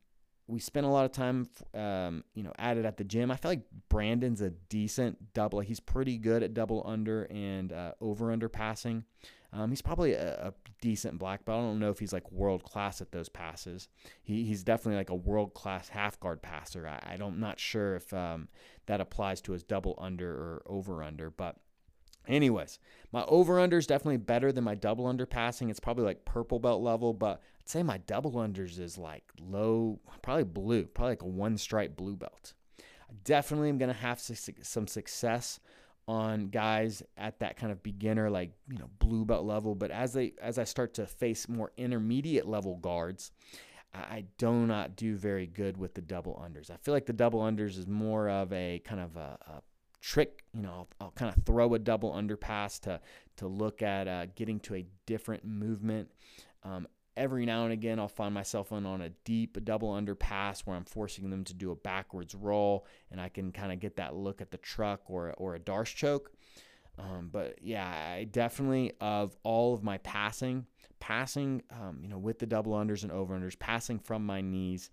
we 0.48 0.60
spent 0.60 0.88
a 0.88 0.90
lot 0.90 1.06
of 1.06 1.12
time, 1.12 1.48
um, 1.76 2.24
you 2.34 2.42
know, 2.42 2.52
at 2.58 2.78
it 2.78 2.86
at 2.86 2.98
the 2.98 3.04
gym. 3.04 3.30
I 3.30 3.36
feel 3.36 3.52
like 3.52 3.68
Brandon's 3.90 4.42
a 4.42 4.50
decent 4.50 5.36
double. 5.36 5.60
He's 5.60 5.80
pretty 5.80 6.18
good 6.18 6.42
at 6.42 6.56
double 6.56 6.82
under 6.84 7.26
and 7.26 7.72
uh, 7.72 7.92
over 8.02 8.32
under 8.32 8.50
passing. 8.50 9.06
Um, 9.54 9.70
he's 9.70 9.82
probably 9.82 10.14
a, 10.14 10.48
a, 10.48 10.54
decent 10.80 11.20
black 11.20 11.46
belt. 11.46 11.60
I 11.60 11.64
don't 11.64 11.80
know 11.80 11.92
if 11.92 12.00
he's 12.00 12.14
like 12.14 12.32
world 12.32 12.64
class 12.64 13.02
at 13.02 13.12
those 13.12 13.30
passes. 13.30 13.88
He, 14.24 14.46
he's 14.46 14.64
definitely 14.64 14.96
like 14.96 15.10
a 15.10 15.16
world 15.16 15.54
class 15.54 15.90
half 15.90 16.20
guard 16.20 16.42
passer. 16.42 16.88
I, 16.88 17.14
I 17.14 17.18
don't, 17.18 17.34
I'm 17.34 17.40
not 17.40 17.60
sure 17.60 17.96
if 17.96 18.12
um, 18.14 18.48
that 18.88 19.02
applies 19.02 19.42
to 19.42 19.52
his 19.52 19.62
double 19.62 19.96
under 20.00 20.32
or 20.32 20.64
over 20.66 21.04
under, 21.04 21.30
but 21.30 21.58
Anyways, 22.28 22.78
my 23.12 23.24
over 23.26 23.60
under 23.60 23.78
is 23.78 23.88
definitely 23.88 24.18
better 24.18 24.52
than 24.52 24.64
my 24.64 24.76
double 24.76 25.08
under 25.08 25.26
passing. 25.26 25.70
It's 25.70 25.80
probably 25.80 26.04
like 26.04 26.24
purple 26.24 26.60
belt 26.60 26.82
level, 26.82 27.14
but 27.14 27.42
I'd 27.60 27.70
say 27.70 27.84
my 27.84 27.98
double 27.98 28.34
unders 28.34 28.80
is 28.80 28.98
like 28.98 29.24
low, 29.40 30.00
probably 30.22 30.44
blue, 30.44 30.86
probably 30.86 31.14
like 31.14 31.24
a 31.24 31.28
one 31.28 31.58
stripe 31.58 31.98
blue 31.98 32.16
belt. 32.16 32.54
I 32.80 33.14
definitely 33.24 33.70
am 33.70 33.80
going 33.80 33.92
to 33.92 34.00
have 34.00 34.22
some 34.22 34.88
success 34.88 35.60
on 36.08 36.48
guys 36.48 37.04
at 37.18 37.40
that 37.40 37.58
kind 37.58 37.72
of 37.72 37.82
beginner 37.84 38.30
like 38.30 38.52
you 38.70 38.78
know 38.78 38.90
blue 39.00 39.24
belt 39.24 39.46
level 39.46 39.76
but 39.76 39.92
as 39.92 40.14
they 40.14 40.34
as 40.42 40.58
i 40.58 40.64
start 40.64 40.94
to 40.94 41.06
face 41.06 41.48
more 41.48 41.72
intermediate 41.78 42.48
level 42.48 42.78
guards 42.78 43.32
i 43.94 44.26
do 44.38 44.52
not 44.66 44.96
do 44.96 45.16
very 45.16 45.46
good 45.46 45.78
with 45.78 45.94
the 45.94 46.02
double 46.02 46.44
unders 46.44 46.72
i 46.72 46.76
feel 46.78 46.94
like 46.94 47.06
the 47.06 47.14
double 47.14 47.40
unders 47.40 47.78
is 47.78 47.88
more 47.88 48.30
of 48.30 48.52
a 48.52 48.82
kind 48.84 49.00
of 49.00 49.16
a, 49.16 49.38
a 49.48 49.62
trick. 50.02 50.44
You 50.54 50.64
know, 50.64 50.72
I'll, 50.72 50.88
I'll, 51.00 51.12
kind 51.12 51.34
of 51.36 51.44
throw 51.46 51.74
a 51.74 51.80
double 51.80 52.12
underpass 52.12 52.80
to 52.82 53.00
to 53.38 53.48
look 53.48 53.82
at 53.82 54.08
uh, 54.08 54.26
getting 54.36 54.60
to 54.62 54.76
a 54.76 54.86
different 55.06 55.46
movement. 55.46 56.10
Um, 56.64 56.88
every 57.18 57.46
now 57.46 57.64
and 57.64 57.74
again, 57.74 58.00
I'll 58.00 58.08
find 58.08 58.34
myself 58.34 58.72
on, 58.72 58.86
on 58.86 59.02
a 59.02 59.10
deep 59.26 59.64
double 59.64 59.92
underpass 59.94 60.62
where 60.62 60.76
I'm 60.76 60.86
forcing 60.86 61.30
them 61.30 61.44
to 61.46 61.54
do 61.54 61.72
a 61.72 61.76
backwards 61.76 62.36
roll, 62.36 62.86
and 63.12 63.20
I 63.20 63.30
can 63.30 63.52
kind 63.52 63.72
of 63.72 63.80
get 63.80 63.98
that 63.98 64.16
look 64.16 64.42
at 64.42 64.52
the 64.52 64.58
truck 64.58 65.02
or 65.10 65.34
or 65.38 65.56
a 65.56 65.60
Darce 65.60 65.94
choke. 65.94 66.32
Um, 66.98 67.30
but 67.32 67.60
yeah, 67.62 67.88
I 67.88 68.26
definitely 68.26 68.94
of 69.02 69.36
all 69.44 69.74
of 69.74 69.84
my 69.84 69.98
passing, 70.00 70.66
passing, 71.00 71.64
um, 71.72 72.00
you 72.02 72.10
know, 72.10 72.18
with 72.18 72.40
the 72.40 72.46
double 72.46 72.74
unders 72.74 73.04
and 73.04 73.12
over 73.12 73.38
unders, 73.38 73.58
passing 73.58 74.00
from 74.00 74.26
my 74.26 74.42
knees 74.42 74.92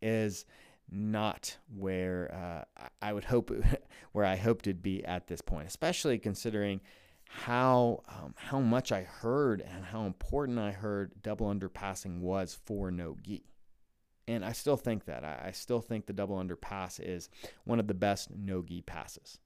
is 0.00 0.44
not 0.90 1.56
where 1.76 2.64
uh, 2.78 2.84
I 3.02 3.12
would 3.12 3.24
hope 3.24 3.52
where 4.12 4.24
I 4.24 4.36
hoped 4.36 4.66
it'd 4.66 4.82
be 4.82 5.04
at 5.04 5.26
this 5.26 5.40
point, 5.40 5.66
especially 5.66 6.18
considering 6.18 6.80
how 7.28 8.02
um, 8.08 8.34
how 8.36 8.60
much 8.60 8.90
I 8.90 9.02
heard 9.02 9.60
and 9.60 9.84
how 9.84 10.06
important 10.06 10.58
I 10.58 10.72
heard 10.72 11.12
double 11.22 11.46
underpassing 11.46 12.20
was 12.20 12.58
for 12.64 12.90
no 12.90 13.16
gi. 13.22 13.44
And 14.26 14.44
I 14.44 14.52
still 14.52 14.76
think 14.76 15.06
that. 15.06 15.24
I, 15.24 15.46
I 15.46 15.50
still 15.52 15.80
think 15.80 16.06
the 16.06 16.12
double 16.12 16.36
underpass 16.36 17.00
is 17.00 17.28
one 17.64 17.80
of 17.80 17.86
the 17.86 17.94
best 17.94 18.30
no 18.34 18.62
gi 18.62 18.82
passes. 18.82 19.38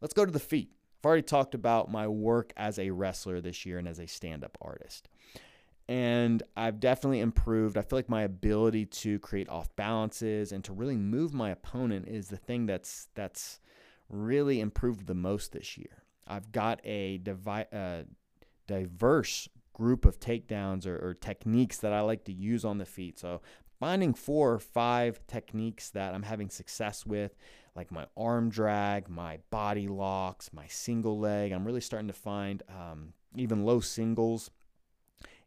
Let's 0.00 0.14
go 0.14 0.26
to 0.26 0.32
the 0.32 0.40
feet. 0.40 0.70
I've 1.00 1.06
already 1.06 1.22
talked 1.22 1.54
about 1.54 1.90
my 1.90 2.08
work 2.08 2.52
as 2.56 2.78
a 2.78 2.90
wrestler 2.90 3.40
this 3.40 3.64
year 3.66 3.78
and 3.78 3.86
as 3.86 3.98
a 3.98 4.06
stand 4.06 4.44
up 4.44 4.56
artist 4.60 5.08
and 5.88 6.42
I've 6.56 6.80
definitely 6.80 7.20
improved. 7.20 7.76
I 7.76 7.82
feel 7.82 7.98
like 7.98 8.08
my 8.08 8.22
ability 8.22 8.86
to 8.86 9.18
create 9.18 9.48
off 9.48 9.74
balances 9.76 10.52
and 10.52 10.64
to 10.64 10.72
really 10.72 10.96
move 10.96 11.34
my 11.34 11.50
opponent 11.50 12.08
is 12.08 12.28
the 12.28 12.36
thing 12.36 12.66
that's 12.66 13.08
that's 13.14 13.60
really 14.08 14.60
improved 14.60 15.06
the 15.06 15.14
most 15.14 15.52
this 15.52 15.76
year. 15.76 16.03
I've 16.26 16.52
got 16.52 16.80
a 16.84 17.18
divi- 17.18 17.66
uh, 17.72 18.02
diverse 18.66 19.48
group 19.72 20.04
of 20.04 20.20
takedowns 20.20 20.86
or, 20.86 20.96
or 20.96 21.14
techniques 21.14 21.78
that 21.78 21.92
I 21.92 22.00
like 22.00 22.24
to 22.24 22.32
use 22.32 22.64
on 22.64 22.78
the 22.78 22.86
feet. 22.86 23.18
So 23.18 23.42
finding 23.78 24.14
four 24.14 24.52
or 24.52 24.58
five 24.58 25.20
techniques 25.26 25.90
that 25.90 26.14
I'm 26.14 26.22
having 26.22 26.48
success 26.48 27.04
with, 27.04 27.36
like 27.74 27.90
my 27.90 28.06
arm 28.16 28.48
drag, 28.48 29.08
my 29.08 29.38
body 29.50 29.88
locks, 29.88 30.52
my 30.52 30.66
single 30.68 31.18
leg. 31.18 31.52
I'm 31.52 31.64
really 31.64 31.80
starting 31.80 32.08
to 32.08 32.14
find 32.14 32.62
um, 32.68 33.12
even 33.36 33.64
low 33.64 33.80
singles 33.80 34.50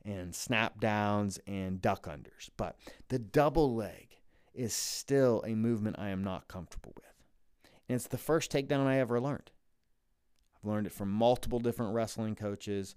and 0.04 0.36
snap 0.36 0.80
downs 0.80 1.40
and 1.48 1.82
duck 1.82 2.04
unders. 2.04 2.50
But 2.58 2.78
the 3.08 3.20
double 3.20 3.74
leg 3.76 4.18
is 4.54 4.74
still 4.74 5.44
a 5.46 5.56
movement 5.56 5.98
I 6.00 6.10
am 6.10 6.24
not 6.24 6.48
comfortable 6.48 6.94
with. 6.96 7.06
And 7.90 7.96
it's 7.96 8.08
the 8.08 8.18
first 8.18 8.52
takedown 8.52 8.86
I 8.86 9.00
ever 9.00 9.20
learned. 9.20 9.52
Learned 10.68 10.88
it 10.88 10.94
from 10.94 11.12
multiple 11.12 11.60
different 11.60 11.94
wrestling 11.94 12.36
coaches. 12.36 12.96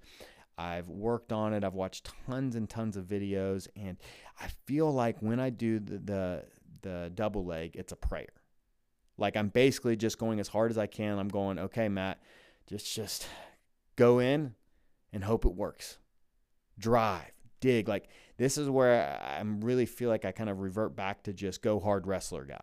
I've 0.59 0.89
worked 0.89 1.33
on 1.33 1.55
it. 1.55 1.65
I've 1.65 1.75
watched 1.75 2.11
tons 2.27 2.55
and 2.57 2.69
tons 2.69 2.97
of 2.97 3.05
videos, 3.07 3.69
and 3.75 3.97
I 4.39 4.49
feel 4.67 4.93
like 4.93 5.21
when 5.21 5.41
I 5.41 5.51
do 5.51 5.79
the 5.79 5.99
the, 5.99 6.45
the 6.83 7.13
double 7.15 7.45
leg, 7.45 7.77
it's 7.77 7.93
a 7.93 7.97
prayer. 7.97 8.29
Like 9.17 9.37
I'm 9.37 9.49
basically 9.49 9.97
just 9.97 10.19
going 10.19 10.41
as 10.41 10.49
hard 10.49 10.71
as 10.71 10.79
I 10.79 10.87
can. 10.87 11.19
I'm 11.19 11.29
going, 11.29 11.59
okay, 11.59 11.89
Matt, 11.89 12.21
just 12.67 12.95
just 12.95 13.27
go 13.97 14.19
in 14.19 14.55
and 15.13 15.25
hope 15.25 15.45
it 15.45 15.55
works 15.55 15.99
drive, 16.81 17.31
dig. 17.61 17.87
Like 17.87 18.09
this 18.39 18.59
is 18.59 18.69
where 18.69 19.21
I 19.23 19.41
really 19.45 19.87
feel 19.87 20.09
like 20.09 20.25
I 20.25 20.33
kind 20.33 20.51
of 20.51 20.59
revert 20.59 20.97
back 20.97 21.23
to 21.25 21.33
just 21.33 21.63
go 21.63 21.79
hard 21.79 22.07
wrestler 22.07 22.45
guy. 22.45 22.59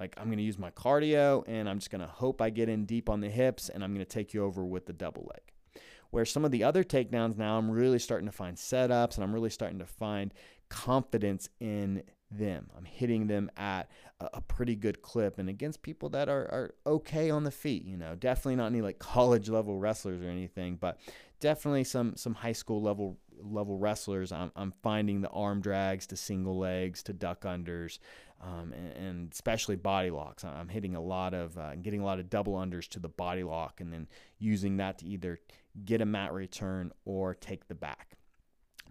Like 0.00 0.14
I'm 0.16 0.26
going 0.26 0.38
to 0.38 0.44
use 0.44 0.58
my 0.58 0.70
cardio 0.70 1.44
and 1.46 1.68
I'm 1.68 1.78
just 1.78 1.90
going 1.90 2.00
to 2.00 2.06
hope 2.06 2.40
I 2.40 2.48
get 2.48 2.70
in 2.70 2.86
deep 2.86 3.10
on 3.10 3.20
the 3.20 3.28
hips 3.28 3.68
and 3.68 3.84
I'm 3.84 3.92
going 3.92 4.04
to 4.04 4.10
take 4.10 4.32
you 4.32 4.42
over 4.42 4.64
with 4.64 4.86
the 4.86 4.94
double 4.94 5.30
leg. 5.30 5.82
Where 6.10 6.24
some 6.24 6.44
of 6.44 6.50
the 6.50 6.64
other 6.64 6.82
takedowns 6.82 7.36
now, 7.36 7.58
I'm 7.58 7.70
really 7.70 8.00
starting 8.00 8.26
to 8.26 8.32
find 8.32 8.56
setups 8.56 9.14
and 9.14 9.22
I'm 9.22 9.32
really 9.32 9.50
starting 9.50 9.78
to 9.78 9.86
find 9.86 10.32
confidence 10.70 11.50
in 11.60 12.02
them. 12.30 12.70
I'm 12.76 12.84
hitting 12.84 13.26
them 13.26 13.50
at 13.56 13.90
a, 14.20 14.40
pretty 14.40 14.76
good 14.76 15.02
clip 15.02 15.38
and 15.38 15.48
against 15.48 15.82
people 15.82 16.08
that 16.10 16.28
are, 16.28 16.42
are 16.42 16.74
okay 16.86 17.30
on 17.30 17.44
the 17.44 17.50
feet, 17.50 17.84
you 17.84 17.96
know, 17.96 18.14
definitely 18.14 18.56
not 18.56 18.66
any 18.66 18.80
like 18.80 18.98
college 18.98 19.48
level 19.48 19.78
wrestlers 19.78 20.22
or 20.22 20.28
anything, 20.28 20.76
but 20.76 20.98
definitely 21.40 21.84
some 21.84 22.14
some 22.16 22.34
high 22.34 22.52
school 22.52 22.82
level 22.82 23.18
level 23.42 23.78
wrestlers, 23.78 24.32
I'm, 24.32 24.52
I'm 24.56 24.72
finding 24.82 25.20
the 25.20 25.28
arm 25.30 25.60
drags 25.60 26.06
to 26.08 26.16
single 26.16 26.58
legs 26.58 27.02
to 27.04 27.12
duck 27.12 27.42
unders, 27.42 27.98
um, 28.40 28.72
and, 28.72 28.92
and, 28.96 29.32
especially 29.32 29.76
body 29.76 30.10
locks. 30.10 30.44
I'm 30.44 30.68
hitting 30.68 30.94
a 30.94 31.00
lot 31.00 31.34
of 31.34 31.58
uh, 31.58 31.76
getting 31.76 32.00
a 32.00 32.04
lot 32.04 32.18
of 32.18 32.30
double 32.30 32.54
unders 32.54 32.88
to 32.88 32.98
the 32.98 33.08
body 33.08 33.42
lock, 33.42 33.80
and 33.80 33.92
then 33.92 34.08
using 34.38 34.78
that 34.78 34.98
to 34.98 35.06
either 35.06 35.40
get 35.84 36.00
a 36.00 36.06
mat 36.06 36.32
return 36.32 36.92
or 37.04 37.34
take 37.34 37.68
the 37.68 37.74
back. 37.74 38.16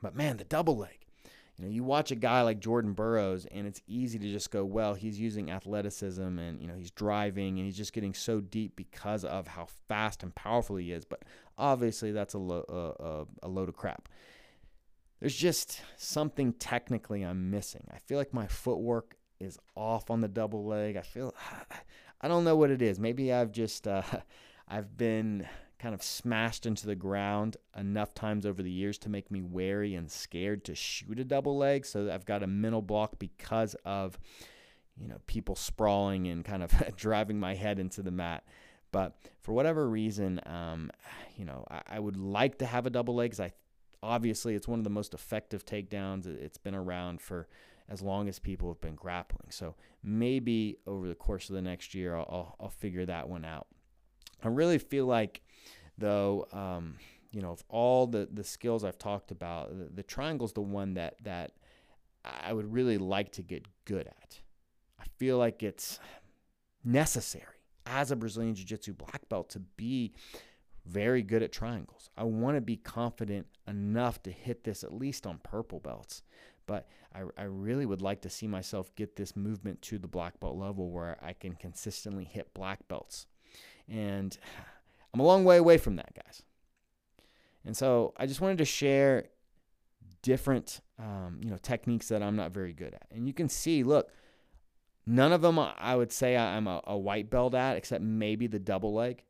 But 0.01 0.15
man, 0.15 0.37
the 0.37 0.43
double 0.43 0.77
leg, 0.77 0.99
you 1.59 1.65
know, 1.65 1.71
you 1.71 1.83
watch 1.83 2.09
a 2.11 2.15
guy 2.15 2.41
like 2.41 2.61
Jordan 2.61 2.93
Burroughs, 2.93 3.45
and 3.45 3.67
it's 3.67 3.81
easy 3.85 4.17
to 4.17 4.31
just 4.31 4.49
go, 4.49 4.63
well, 4.63 4.93
he's 4.93 5.19
using 5.19 5.51
athleticism 5.51 6.39
and, 6.39 6.61
you 6.61 6.67
know, 6.67 6.75
he's 6.75 6.91
driving 6.91 7.57
and 7.57 7.65
he's 7.65 7.75
just 7.75 7.91
getting 7.91 8.13
so 8.13 8.39
deep 8.39 8.77
because 8.77 9.25
of 9.25 9.47
how 9.47 9.67
fast 9.89 10.23
and 10.23 10.33
powerful 10.33 10.77
he 10.77 10.93
is. 10.93 11.03
But 11.03 11.23
obviously, 11.57 12.13
that's 12.13 12.33
a, 12.33 12.37
lo- 12.37 12.65
a, 12.69 13.03
a, 13.03 13.25
a 13.43 13.49
load 13.49 13.67
of 13.67 13.75
crap. 13.75 14.07
There's 15.19 15.35
just 15.35 15.81
something 15.97 16.53
technically 16.53 17.23
I'm 17.23 17.49
missing. 17.51 17.85
I 17.93 17.97
feel 17.99 18.17
like 18.17 18.33
my 18.33 18.47
footwork 18.47 19.15
is 19.39 19.57
off 19.75 20.09
on 20.09 20.21
the 20.21 20.27
double 20.27 20.65
leg. 20.65 20.95
I 20.95 21.01
feel, 21.01 21.33
I 22.21 22.27
don't 22.27 22.43
know 22.43 22.55
what 22.55 22.71
it 22.71 22.81
is. 22.81 22.99
Maybe 22.99 23.31
I've 23.33 23.51
just, 23.51 23.87
uh, 23.87 24.01
I've 24.67 24.97
been 24.97 25.47
kind 25.79 25.95
of 25.95 26.03
smashed 26.03 26.65
into 26.65 26.85
the 26.85 26.95
ground 26.95 27.57
enough 27.77 28.13
times 28.13 28.45
over 28.45 28.61
the 28.61 28.71
years 28.71 28.97
to 28.99 29.09
make 29.09 29.31
me 29.31 29.41
wary 29.41 29.95
and 29.95 30.11
scared 30.11 30.65
to 30.65 30.75
shoot 30.75 31.19
a 31.19 31.23
double 31.23 31.57
leg. 31.57 31.85
So 31.85 32.11
I've 32.11 32.25
got 32.25 32.43
a 32.43 32.47
mental 32.47 32.81
block 32.81 33.17
because 33.17 33.75
of, 33.85 34.19
you 34.97 35.07
know, 35.07 35.17
people 35.25 35.55
sprawling 35.55 36.27
and 36.27 36.43
kind 36.43 36.63
of 36.63 36.73
driving 36.97 37.39
my 37.39 37.55
head 37.55 37.79
into 37.79 38.01
the 38.01 38.11
mat. 38.11 38.43
But 38.91 39.15
for 39.41 39.53
whatever 39.53 39.89
reason, 39.89 40.41
um, 40.45 40.91
you 41.37 41.45
know, 41.45 41.65
I, 41.71 41.81
I, 41.87 41.99
would 41.99 42.17
like 42.17 42.57
to 42.59 42.65
have 42.65 42.85
a 42.85 42.89
double 42.89 43.15
leg 43.15 43.31
because 43.31 43.39
I 43.39 43.51
obviously 44.01 44.55
it's 44.55 44.67
one 44.67 44.79
of 44.79 44.83
the 44.83 44.89
most 44.89 45.13
effective 45.13 45.65
takedowns. 45.65 46.25
It's 46.25 46.57
been 46.57 46.75
around 46.75 47.21
for 47.21 47.47
as 47.89 48.01
long 48.01 48.29
as 48.29 48.39
people 48.39 48.69
have 48.69 48.81
been 48.81 48.95
grappling. 48.95 49.49
So 49.49 49.75
maybe 50.03 50.77
over 50.85 51.07
the 51.07 51.15
course 51.15 51.49
of 51.49 51.55
the 51.55 51.61
next 51.61 51.95
year, 51.95 52.15
I'll, 52.15 52.27
I'll, 52.29 52.55
I'll 52.59 52.69
figure 52.69 53.05
that 53.05 53.27
one 53.27 53.45
out. 53.45 53.67
I 54.43 54.47
really 54.47 54.77
feel 54.77 55.05
like, 55.05 55.41
though, 55.97 56.47
um, 56.53 56.95
you 57.31 57.41
know, 57.41 57.51
of 57.51 57.63
all 57.67 58.07
the, 58.07 58.27
the 58.31 58.43
skills 58.43 58.83
I've 58.83 58.97
talked 58.97 59.31
about, 59.31 59.77
the, 59.77 59.89
the 59.95 60.03
triangle's 60.03 60.53
the 60.53 60.61
one 60.61 60.93
that 60.93 61.15
that 61.23 61.51
I 62.23 62.53
would 62.53 62.71
really 62.71 62.97
like 62.97 63.31
to 63.33 63.41
get 63.41 63.65
good 63.85 64.07
at. 64.07 64.39
I 64.99 65.05
feel 65.17 65.37
like 65.37 65.63
it's 65.63 65.99
necessary 66.83 67.45
as 67.85 68.11
a 68.11 68.15
Brazilian 68.15 68.55
Jiu 68.55 68.65
Jitsu 68.65 68.93
black 68.93 69.27
belt 69.29 69.49
to 69.51 69.59
be 69.59 70.13
very 70.89 71.21
good 71.21 71.43
at 71.43 71.51
triangles. 71.51 72.09
I 72.17 72.23
want 72.23 72.57
to 72.57 72.61
be 72.61 72.77
confident 72.77 73.47
enough 73.67 74.21
to 74.23 74.31
hit 74.31 74.63
this 74.63 74.83
at 74.83 74.93
least 74.93 75.27
on 75.27 75.39
purple 75.43 75.79
belts. 75.79 76.23
But 76.65 76.87
I, 77.13 77.21
I 77.37 77.43
really 77.43 77.85
would 77.85 78.01
like 78.01 78.21
to 78.21 78.29
see 78.29 78.47
myself 78.47 78.93
get 78.95 79.15
this 79.15 79.35
movement 79.35 79.81
to 79.83 79.97
the 79.97 80.07
black 80.07 80.39
belt 80.39 80.55
level 80.55 80.91
where 80.91 81.17
I 81.21 81.33
can 81.33 81.53
consistently 81.53 82.23
hit 82.23 82.53
black 82.53 82.87
belts. 82.87 83.27
And 83.87 84.37
I'm 85.13 85.19
a 85.19 85.25
long 85.25 85.43
way 85.43 85.57
away 85.57 85.77
from 85.77 85.95
that, 85.95 86.13
guys. 86.13 86.43
And 87.65 87.75
so 87.75 88.13
I 88.17 88.25
just 88.25 88.41
wanted 88.41 88.59
to 88.59 88.65
share 88.65 89.29
different, 90.21 90.81
um, 90.99 91.39
you 91.43 91.49
know, 91.49 91.57
techniques 91.57 92.07
that 92.09 92.21
I'm 92.21 92.35
not 92.35 92.51
very 92.51 92.73
good 92.73 92.93
at. 92.93 93.07
And 93.11 93.27
you 93.27 93.33
can 93.33 93.49
see, 93.49 93.83
look, 93.83 94.11
none 95.05 95.33
of 95.33 95.41
them 95.41 95.59
I 95.59 95.95
would 95.95 96.11
say 96.11 96.37
I'm 96.37 96.67
a, 96.67 96.81
a 96.85 96.97
white 96.97 97.29
belt 97.29 97.55
at, 97.55 97.77
except 97.77 98.03
maybe 98.03 98.47
the 98.47 98.59
double 98.59 98.93
leg. 98.93 99.23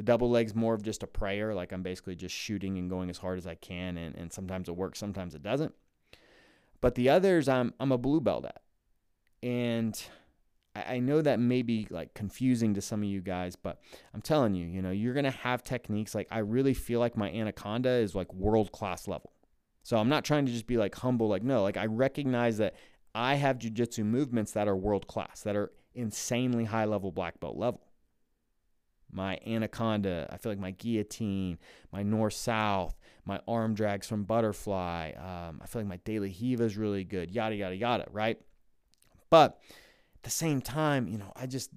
The 0.00 0.04
double 0.04 0.30
leg's 0.30 0.54
more 0.54 0.72
of 0.72 0.82
just 0.82 1.02
a 1.02 1.06
prayer, 1.06 1.54
like 1.54 1.72
I'm 1.72 1.82
basically 1.82 2.16
just 2.16 2.34
shooting 2.34 2.78
and 2.78 2.88
going 2.88 3.10
as 3.10 3.18
hard 3.18 3.36
as 3.36 3.46
I 3.46 3.54
can, 3.54 3.98
and, 3.98 4.16
and 4.16 4.32
sometimes 4.32 4.70
it 4.70 4.74
works, 4.74 4.98
sometimes 4.98 5.34
it 5.34 5.42
doesn't. 5.42 5.74
But 6.80 6.94
the 6.94 7.10
others, 7.10 7.50
I'm 7.50 7.74
I'm 7.78 7.92
a 7.92 7.98
blue 7.98 8.22
belt 8.22 8.46
at, 8.46 8.62
and 9.42 10.02
I 10.74 11.00
know 11.00 11.20
that 11.20 11.38
may 11.38 11.60
be 11.60 11.86
like 11.90 12.14
confusing 12.14 12.72
to 12.72 12.80
some 12.80 13.02
of 13.02 13.10
you 13.10 13.20
guys, 13.20 13.56
but 13.56 13.82
I'm 14.14 14.22
telling 14.22 14.54
you, 14.54 14.66
you 14.66 14.80
know, 14.80 14.90
you're 14.90 15.12
gonna 15.12 15.30
have 15.30 15.64
techniques. 15.64 16.14
Like 16.14 16.28
I 16.30 16.38
really 16.38 16.72
feel 16.72 16.98
like 16.98 17.14
my 17.14 17.30
anaconda 17.30 17.90
is 17.90 18.14
like 18.14 18.32
world 18.32 18.72
class 18.72 19.06
level. 19.06 19.34
So 19.82 19.98
I'm 19.98 20.08
not 20.08 20.24
trying 20.24 20.46
to 20.46 20.52
just 20.52 20.66
be 20.66 20.78
like 20.78 20.94
humble, 20.94 21.28
like 21.28 21.42
no, 21.42 21.62
like 21.62 21.76
I 21.76 21.84
recognize 21.84 22.56
that 22.56 22.74
I 23.14 23.34
have 23.34 23.58
jujitsu 23.58 24.06
movements 24.06 24.52
that 24.52 24.66
are 24.66 24.76
world 24.76 25.06
class, 25.08 25.42
that 25.42 25.56
are 25.56 25.72
insanely 25.94 26.64
high 26.64 26.86
level 26.86 27.12
black 27.12 27.38
belt 27.38 27.58
level. 27.58 27.82
My 29.12 29.38
anaconda, 29.46 30.28
I 30.30 30.36
feel 30.36 30.52
like 30.52 30.58
my 30.58 30.70
guillotine, 30.72 31.58
my 31.92 32.02
north 32.02 32.34
south, 32.34 32.96
my 33.24 33.40
arm 33.48 33.74
drags 33.74 34.06
from 34.06 34.24
butterfly. 34.24 35.12
Um, 35.16 35.60
I 35.62 35.66
feel 35.66 35.82
like 35.82 35.88
my 35.88 36.00
De 36.04 36.18
La 36.18 36.26
Riva 36.26 36.64
is 36.64 36.76
really 36.76 37.04
good, 37.04 37.30
yada 37.30 37.54
yada 37.54 37.76
yada, 37.76 38.06
right? 38.10 38.38
But 39.30 39.60
at 40.16 40.22
the 40.22 40.30
same 40.30 40.60
time, 40.60 41.08
you 41.08 41.18
know, 41.18 41.32
I 41.36 41.46
just 41.46 41.70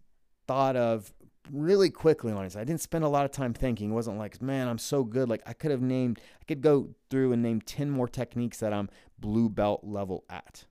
thought 0.47 0.75
of 0.75 1.13
really 1.51 1.89
quickly 1.89 2.31
on 2.31 2.45
it. 2.45 2.55
I 2.55 2.63
didn't 2.63 2.81
spend 2.81 3.03
a 3.03 3.09
lot 3.09 3.25
of 3.25 3.31
time 3.31 3.53
thinking. 3.53 3.91
It 3.91 3.93
wasn't 3.93 4.17
like, 4.17 4.41
man, 4.41 4.67
I'm 4.67 4.77
so 4.77 5.03
good. 5.03 5.29
Like 5.29 5.41
I 5.45 5.53
could 5.53 5.71
have 5.71 5.81
named, 5.81 6.19
I 6.41 6.45
could 6.45 6.61
go 6.61 6.89
through 7.09 7.33
and 7.33 7.41
name 7.41 7.61
10 7.61 7.89
more 7.89 8.07
techniques 8.07 8.59
that 8.59 8.73
I'm 8.73 8.89
blue 9.19 9.49
belt 9.49 9.81
level 9.83 10.23
at. 10.29 10.65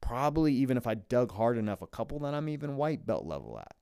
Probably 0.00 0.52
even 0.54 0.76
if 0.76 0.86
I 0.86 0.94
dug 0.94 1.32
hard 1.32 1.58
enough, 1.58 1.82
a 1.82 1.86
couple 1.86 2.18
that 2.20 2.34
I'm 2.34 2.48
even 2.48 2.76
white 2.76 3.06
belt 3.06 3.26
level 3.26 3.58
at. 3.58 3.74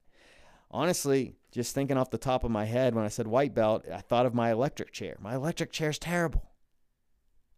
Honestly, 0.70 1.34
just 1.58 1.74
thinking 1.74 1.96
off 1.96 2.10
the 2.10 2.18
top 2.18 2.44
of 2.44 2.52
my 2.52 2.64
head 2.64 2.94
when 2.94 3.04
I 3.04 3.08
said 3.08 3.26
white 3.26 3.52
belt, 3.52 3.84
I 3.92 4.00
thought 4.00 4.26
of 4.26 4.32
my 4.32 4.52
electric 4.52 4.92
chair. 4.92 5.16
My 5.20 5.34
electric 5.34 5.72
chair 5.72 5.90
is 5.90 5.98
terrible. 5.98 6.52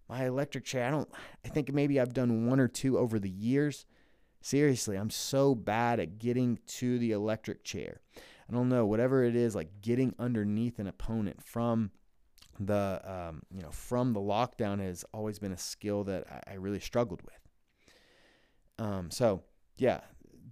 My 0.09 0.25
electric 0.25 0.65
chair, 0.65 0.87
I 0.87 0.91
don't, 0.91 1.09
I 1.45 1.51
think 1.51 1.71
maybe 1.71 2.01
I've 2.01 2.15
done 2.15 2.47
one 2.47 2.61
or 2.61 2.67
two 2.67 2.97
over 2.99 3.19
the 3.19 3.29
years. 3.29 3.85
Seriously, 4.41 4.97
I'm 4.97 5.11
so 5.11 5.55
bad 5.55 6.01
at 6.01 6.19
getting 6.19 6.59
to 6.79 6.99
the 6.99 7.13
electric 7.13 7.63
chair. 7.63 8.01
I 8.49 8.55
don't 8.55 8.71
know, 8.71 8.87
whatever 8.87 9.23
it 9.23 9.37
is, 9.37 9.55
like 9.55 9.83
getting 9.83 10.15
underneath 10.19 10.79
an 10.79 10.87
opponent 10.87 11.45
from 11.45 11.91
the 12.59 13.01
um, 13.05 13.43
you 13.55 13.63
know 13.63 13.71
from 13.71 14.13
the 14.15 14.21
lockdown 14.21 14.81
has 14.81 15.05
always 15.15 15.39
been 15.39 15.53
a 15.53 15.59
skill 15.59 16.05
that 16.05 16.27
I, 16.31 16.53
I 16.53 16.55
really 16.55 16.81
struggled 16.81 17.21
with. 17.23 18.87
Um, 18.87 19.11
so 19.11 19.43
yeah, 19.77 20.01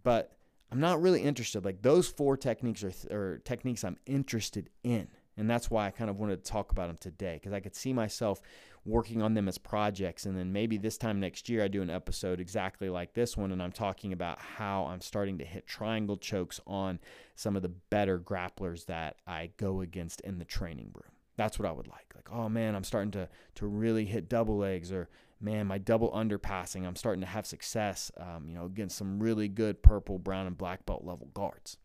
but 0.02 0.37
I'm 0.70 0.80
not 0.80 1.00
really 1.00 1.22
interested. 1.22 1.64
Like 1.64 1.82
those 1.82 2.08
four 2.08 2.36
techniques 2.36 2.84
are, 2.84 2.92
are 3.10 3.38
techniques 3.38 3.84
I'm 3.84 3.98
interested 4.06 4.70
in. 4.82 5.08
And 5.36 5.48
that's 5.48 5.70
why 5.70 5.86
I 5.86 5.90
kind 5.90 6.10
of 6.10 6.18
wanted 6.18 6.44
to 6.44 6.50
talk 6.50 6.72
about 6.72 6.88
them 6.88 6.96
today 6.98 7.34
because 7.34 7.52
I 7.52 7.60
could 7.60 7.76
see 7.76 7.92
myself 7.92 8.42
working 8.84 9.22
on 9.22 9.34
them 9.34 9.46
as 9.46 9.56
projects. 9.56 10.26
And 10.26 10.36
then 10.36 10.52
maybe 10.52 10.78
this 10.78 10.98
time 10.98 11.20
next 11.20 11.48
year, 11.48 11.62
I 11.62 11.68
do 11.68 11.80
an 11.80 11.90
episode 11.90 12.40
exactly 12.40 12.88
like 12.88 13.14
this 13.14 13.36
one. 13.36 13.52
And 13.52 13.62
I'm 13.62 13.70
talking 13.70 14.12
about 14.12 14.40
how 14.40 14.86
I'm 14.86 15.00
starting 15.00 15.38
to 15.38 15.44
hit 15.44 15.66
triangle 15.66 16.16
chokes 16.16 16.60
on 16.66 16.98
some 17.36 17.54
of 17.54 17.62
the 17.62 17.68
better 17.68 18.18
grapplers 18.18 18.86
that 18.86 19.16
I 19.28 19.50
go 19.58 19.80
against 19.80 20.20
in 20.22 20.38
the 20.38 20.44
training 20.44 20.90
room. 20.92 21.12
That's 21.36 21.56
what 21.56 21.68
I 21.68 21.72
would 21.72 21.86
like. 21.86 22.12
Like, 22.16 22.32
oh 22.32 22.48
man, 22.48 22.74
I'm 22.74 22.82
starting 22.82 23.12
to, 23.12 23.28
to 23.56 23.66
really 23.66 24.06
hit 24.06 24.28
double 24.28 24.58
legs 24.58 24.90
or 24.90 25.08
man, 25.40 25.66
my 25.66 25.78
double 25.78 26.10
underpassing, 26.12 26.86
I'm 26.86 26.96
starting 26.96 27.20
to 27.20 27.26
have 27.26 27.46
success, 27.46 28.10
um, 28.16 28.46
you 28.48 28.54
know, 28.54 28.64
against 28.64 28.96
some 28.96 29.20
really 29.20 29.48
good 29.48 29.82
purple, 29.82 30.18
brown, 30.18 30.46
and 30.46 30.58
black 30.58 30.84
belt 30.86 31.04
level 31.04 31.28
guards. 31.34 31.76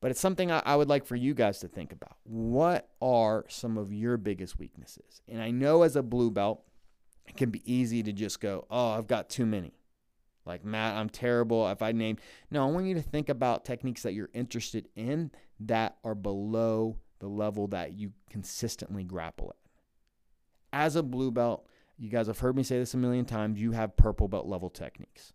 But 0.00 0.10
it's 0.10 0.20
something 0.20 0.50
I, 0.50 0.62
I 0.64 0.76
would 0.76 0.88
like 0.88 1.06
for 1.06 1.16
you 1.16 1.34
guys 1.34 1.58
to 1.60 1.68
think 1.68 1.92
about. 1.92 2.16
What 2.24 2.88
are 3.00 3.44
some 3.48 3.78
of 3.78 3.92
your 3.92 4.16
biggest 4.16 4.58
weaknesses? 4.58 5.22
And 5.28 5.40
I 5.42 5.50
know 5.50 5.82
as 5.82 5.96
a 5.96 6.02
blue 6.02 6.30
belt, 6.30 6.62
it 7.26 7.36
can 7.36 7.50
be 7.50 7.62
easy 7.70 8.02
to 8.02 8.12
just 8.12 8.40
go, 8.40 8.66
oh, 8.70 8.90
I've 8.90 9.06
got 9.06 9.28
too 9.28 9.46
many. 9.46 9.72
Like, 10.44 10.64
Matt, 10.64 10.96
I'm 10.96 11.08
terrible. 11.08 11.68
If 11.68 11.82
I 11.82 11.92
name, 11.92 12.18
no, 12.50 12.62
I 12.62 12.70
want 12.70 12.86
you 12.86 12.94
to 12.94 13.02
think 13.02 13.28
about 13.28 13.64
techniques 13.64 14.02
that 14.02 14.14
you're 14.14 14.30
interested 14.32 14.88
in 14.94 15.32
that 15.60 15.96
are 16.04 16.14
below 16.14 16.98
the 17.18 17.26
level 17.26 17.66
that 17.68 17.94
you 17.94 18.12
consistently 18.30 19.02
grapple 19.02 19.54
at. 19.56 19.70
As 20.72 20.94
a 20.94 21.02
blue 21.02 21.30
belt, 21.30 21.66
you 21.98 22.10
guys 22.10 22.26
have 22.26 22.40
heard 22.40 22.56
me 22.56 22.62
say 22.62 22.78
this 22.78 22.94
a 22.94 22.98
million 22.98 23.24
times, 23.24 23.60
you 23.60 23.72
have 23.72 23.96
purple 23.96 24.28
belt 24.28 24.46
level 24.46 24.70
techniques. 24.70 25.32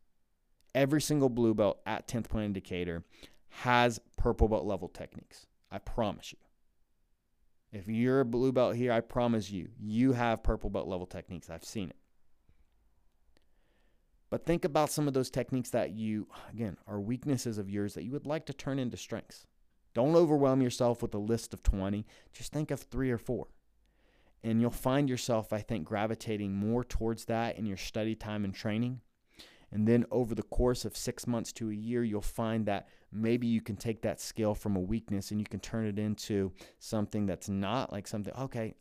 Every 0.74 1.02
single 1.02 1.30
blue 1.30 1.54
belt 1.54 1.80
at 1.86 2.08
10th 2.08 2.30
point 2.30 2.46
indicator 2.46 3.04
has 3.50 4.00
purple 4.18 4.48
belt 4.48 4.66
level 4.66 4.88
techniques. 4.88 5.48
I 5.72 5.80
promise 5.80 6.32
you. 6.32 6.38
If 7.72 7.88
you're 7.88 8.20
a 8.20 8.26
blue 8.26 8.52
belt 8.52 8.76
here, 8.76 8.92
I 8.92 9.00
promise 9.00 9.50
you, 9.50 9.70
you 9.80 10.14
have 10.14 10.44
purple 10.44 10.70
belt 10.70 10.88
level 10.88 11.06
techniques. 11.06 11.50
I've 11.50 11.64
seen 11.64 11.90
it. 11.90 11.96
But 14.30 14.46
think 14.46 14.64
about 14.64 14.90
some 14.90 15.08
of 15.08 15.14
those 15.14 15.30
techniques 15.30 15.70
that 15.72 15.92
you, 15.92 16.28
again, 16.50 16.78
are 16.88 17.00
weaknesses 17.00 17.58
of 17.58 17.70
yours 17.70 17.94
that 17.94 18.04
you 18.04 18.12
would 18.12 18.26
like 18.26 18.46
to 18.46 18.54
turn 18.54 18.80
into 18.80 18.98
strengths. 18.98 19.46
Don't 19.94 20.16
overwhelm 20.16 20.62
yourself 20.62 21.02
with 21.02 21.14
a 21.14 21.18
list 21.18 21.54
of 21.54 21.64
20. 21.64 22.06
Just 22.32 22.54
think 22.54 22.72
of 22.72 22.80
three 22.80 23.12
or 23.12 23.18
four. 23.18 23.48
And 24.44 24.60
you'll 24.60 24.72
find 24.72 25.10
yourself, 25.10 25.54
I 25.54 25.60
think, 25.60 25.86
gravitating 25.86 26.54
more 26.54 26.84
towards 26.84 27.26
that 27.26 27.58
in 27.58 27.66
your 27.66 27.78
study 27.78 28.16
time 28.16 28.44
and 28.44 28.54
training 28.54 29.02
and 29.72 29.88
then 29.88 30.06
over 30.12 30.36
the 30.36 30.44
course 30.44 30.84
of 30.84 30.98
six 30.98 31.26
months 31.26 31.54
to 31.54 31.70
a 31.70 31.74
year, 31.74 32.04
you'll 32.04 32.22
find 32.22 32.66
that 32.66 32.90
maybe 33.12 33.48
you 33.48 33.62
can 33.62 33.78
take 33.78 34.02
that 34.02 34.20
skill 34.20 34.54
from 34.54 34.76
a 34.76 34.82
weakness 34.82 35.32
and 35.32 35.40
you 35.40 35.46
can 35.46 35.62
turn 35.62 35.86
it 35.86 35.98
into 35.98 36.52
something 36.80 37.26
that's 37.26 37.48
not 37.48 37.92
like 37.92 38.08
something, 38.08 38.34
okay, 38.38 38.76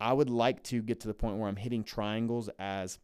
I 0.00 0.12
would 0.12 0.28
like 0.28 0.62
to 0.64 0.82
get 0.82 1.00
to 1.00 1.08
the 1.08 1.14
point 1.14 1.38
where 1.38 1.48
I'm 1.48 1.56
hitting 1.56 1.84
triangles 1.84 2.50
as, 2.58 2.98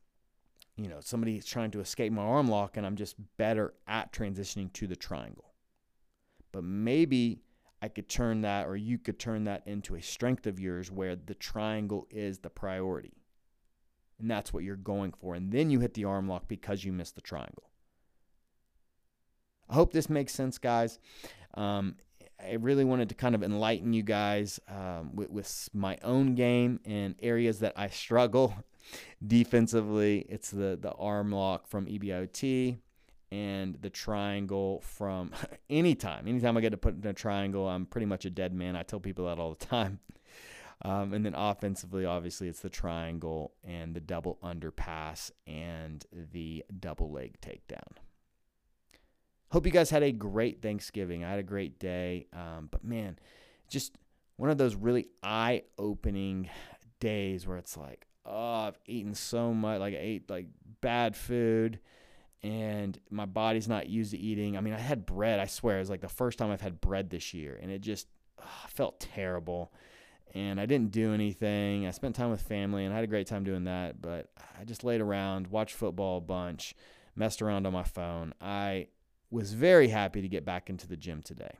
you 0.77 0.89
know, 0.89 0.99
somebody's 1.01 1.47
trying 1.47 1.71
to 1.73 1.81
escape 1.81 2.13
my 2.13 2.23
arm 2.23 2.49
lock 2.49 2.77
and 2.77 2.85
I'm 2.85 2.97
just 2.97 3.15
better 3.37 3.73
at 3.87 4.13
transitioning 4.13 4.73
to 4.75 4.89
the 4.89 4.97
triangle. 4.97 5.55
But 6.51 6.65
maybe 6.65 7.41
I 7.83 7.89
could 7.89 8.09
turn 8.09 8.43
that, 8.43 8.69
or 8.69 8.77
you 8.77 8.97
could 8.97 9.19
turn 9.19 9.45
that 9.45 9.65
into 9.67 9.97
a 9.97 10.01
strength 10.01 10.47
of 10.47 10.61
yours 10.61 10.89
where 10.89 11.17
the 11.17 11.35
triangle 11.35 12.07
is 12.11 12.39
the 12.39 12.49
priority 12.49 13.13
And 14.21 14.31
that's 14.31 14.53
what 14.53 14.63
you're 14.63 14.77
going 14.77 15.13
for. 15.13 15.35
And 15.35 15.51
then 15.51 15.69
you 15.69 15.81
hit 15.81 15.95
the 15.95 16.05
arm 16.05 16.29
lock 16.29 16.47
because 16.47 16.85
you 16.85 16.93
missed 16.93 17.17
the 17.17 17.21
triangle. 17.21 17.71
I 19.69 19.75
hope 19.75 19.93
this 19.93 20.09
makes 20.09 20.33
sense, 20.33 20.59
guys. 20.59 21.01
Um, 21.55 21.97
I 22.41 22.55
really 22.55 22.85
wanted 22.85 23.09
to 23.09 23.17
kind 23.17 23.35
of 23.35 23.43
enlighten 23.43 23.93
you 23.93 24.05
guys 24.05 24.61
um, 24.69 25.17
with, 25.17 25.31
with, 25.31 25.69
my 25.73 25.99
own 26.03 26.37
game 26.37 26.79
and 26.85 27.17
areas 27.21 27.61
that 27.61 27.73
I 27.77 27.89
struggle 27.89 28.55
defensively. 29.27 30.27
It's 30.29 30.51
the 30.51 30.79
the 30.81 30.93
arm 30.93 31.33
lock 31.33 31.69
from 31.69 31.87
EBIOT 31.87 32.79
and 33.33 33.79
the 33.81 33.89
triangle 33.89 34.83
from 34.83 35.33
anytime. 35.71 36.29
Anytime 36.29 36.57
I 36.57 36.61
get 36.61 36.71
to 36.71 36.77
put 36.77 37.03
in 37.03 37.09
a 37.09 37.15
triangle, 37.15 37.67
I'm 37.67 37.87
pretty 37.87 38.05
much 38.05 38.27
a 38.27 38.31
dead 38.31 38.53
man. 38.53 38.77
I 38.77 38.83
tell 38.83 39.01
people 39.01 39.25
that 39.27 39.39
all 39.39 39.55
the 39.55 39.67
time. 39.67 39.99
Um, 40.85 41.13
and 41.13 41.25
then 41.25 41.35
offensively, 41.37 42.05
obviously, 42.05 42.49
it's 42.49 42.59
the 42.59 42.69
triangle 42.69 43.53
and 43.63 43.95
the 43.95 44.01
double 44.01 44.37
underpass 44.43 45.31
and 45.47 46.05
the 46.33 46.65
double 46.81 47.13
leg 47.13 47.41
takedown. 47.41 47.99
Hope 49.53 49.65
you 49.65 49.71
guys 49.71 49.91
had 49.91 50.03
a 50.03 50.11
great 50.11 50.61
Thanksgiving. 50.61 51.23
I 51.23 51.31
had 51.31 51.39
a 51.39 51.45
great 51.45 51.79
day. 51.79 52.27
Um, 52.33 52.67
but 52.69 52.83
man, 52.83 53.17
just 53.69 53.97
one 54.39 54.51
of 54.51 54.59
those 54.59 54.75
really 54.75 55.07
eye 55.23 55.63
opening 55.79 56.51
days 56.99 57.47
where 57.47 57.59
it's 57.59 57.77
like, 57.77 58.09
oh, 58.27 58.67
I've 58.67 58.79
eaten 58.85 59.15
so 59.15 59.55
much. 59.55 59.79
Like, 59.79 59.95
I 59.95 59.99
ate 60.01 60.29
like 60.29 60.49
bad 60.81 61.15
food 61.15 61.79
and 62.43 62.99
my 63.11 63.27
body's 63.27 63.69
not 63.69 63.89
used 63.89 64.11
to 64.11 64.19
eating. 64.19 64.57
I 64.57 64.61
mean, 64.61 64.75
I 64.75 64.79
had 64.79 65.07
bread, 65.07 65.39
I 65.39 65.47
swear. 65.47 65.77
It 65.77 65.81
was 65.81 65.91
like 65.91 66.01
the 66.01 66.09
first 66.09 66.39
time 66.39 66.51
I've 66.51 66.61
had 66.61 66.81
bread 66.81 67.11
this 67.11 67.33
year. 67.33 67.59
And 67.61 67.71
it 67.71 67.81
just 67.81 68.09
oh, 68.41 68.67
felt 68.69 69.01
terrible. 69.01 69.73
And 70.35 70.59
I 70.61 70.67
didn't 70.67 70.91
do 70.91 71.13
anything. 71.13 71.87
I 71.87 71.91
spent 71.91 72.17
time 72.17 72.31
with 72.31 72.43
family 72.43 72.85
and 72.85 72.93
I 72.93 72.97
had 72.97 73.05
a 73.05 73.09
great 73.09 73.29
time 73.29 73.45
doing 73.45 73.65
that. 73.65 74.03
But 74.03 74.31
I 74.59 74.65
just 74.65 74.83
laid 74.83 75.01
around, 75.01 75.49
watched 75.49 75.75
football 75.75 76.19
a 76.19 76.23
bunch, 76.23 76.75
messed 77.15 77.43
around 77.43 77.67
on 77.67 77.73
my 77.73 77.85
phone. 77.85 78.35
I 78.41 78.89
was 79.31 79.53
very 79.53 79.89
happy 79.89 80.21
to 80.21 80.29
get 80.29 80.45
back 80.45 80.69
into 80.69 80.89
the 80.89 80.97
gym 80.97 81.23
today. 81.23 81.59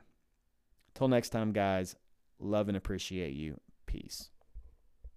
Till 0.95 1.07
next 1.07 1.29
time, 1.29 1.53
guys, 1.53 1.95
love 2.39 2.67
and 2.67 2.75
appreciate 2.75 3.33
you. 3.33 3.59
Peace. 3.85 4.29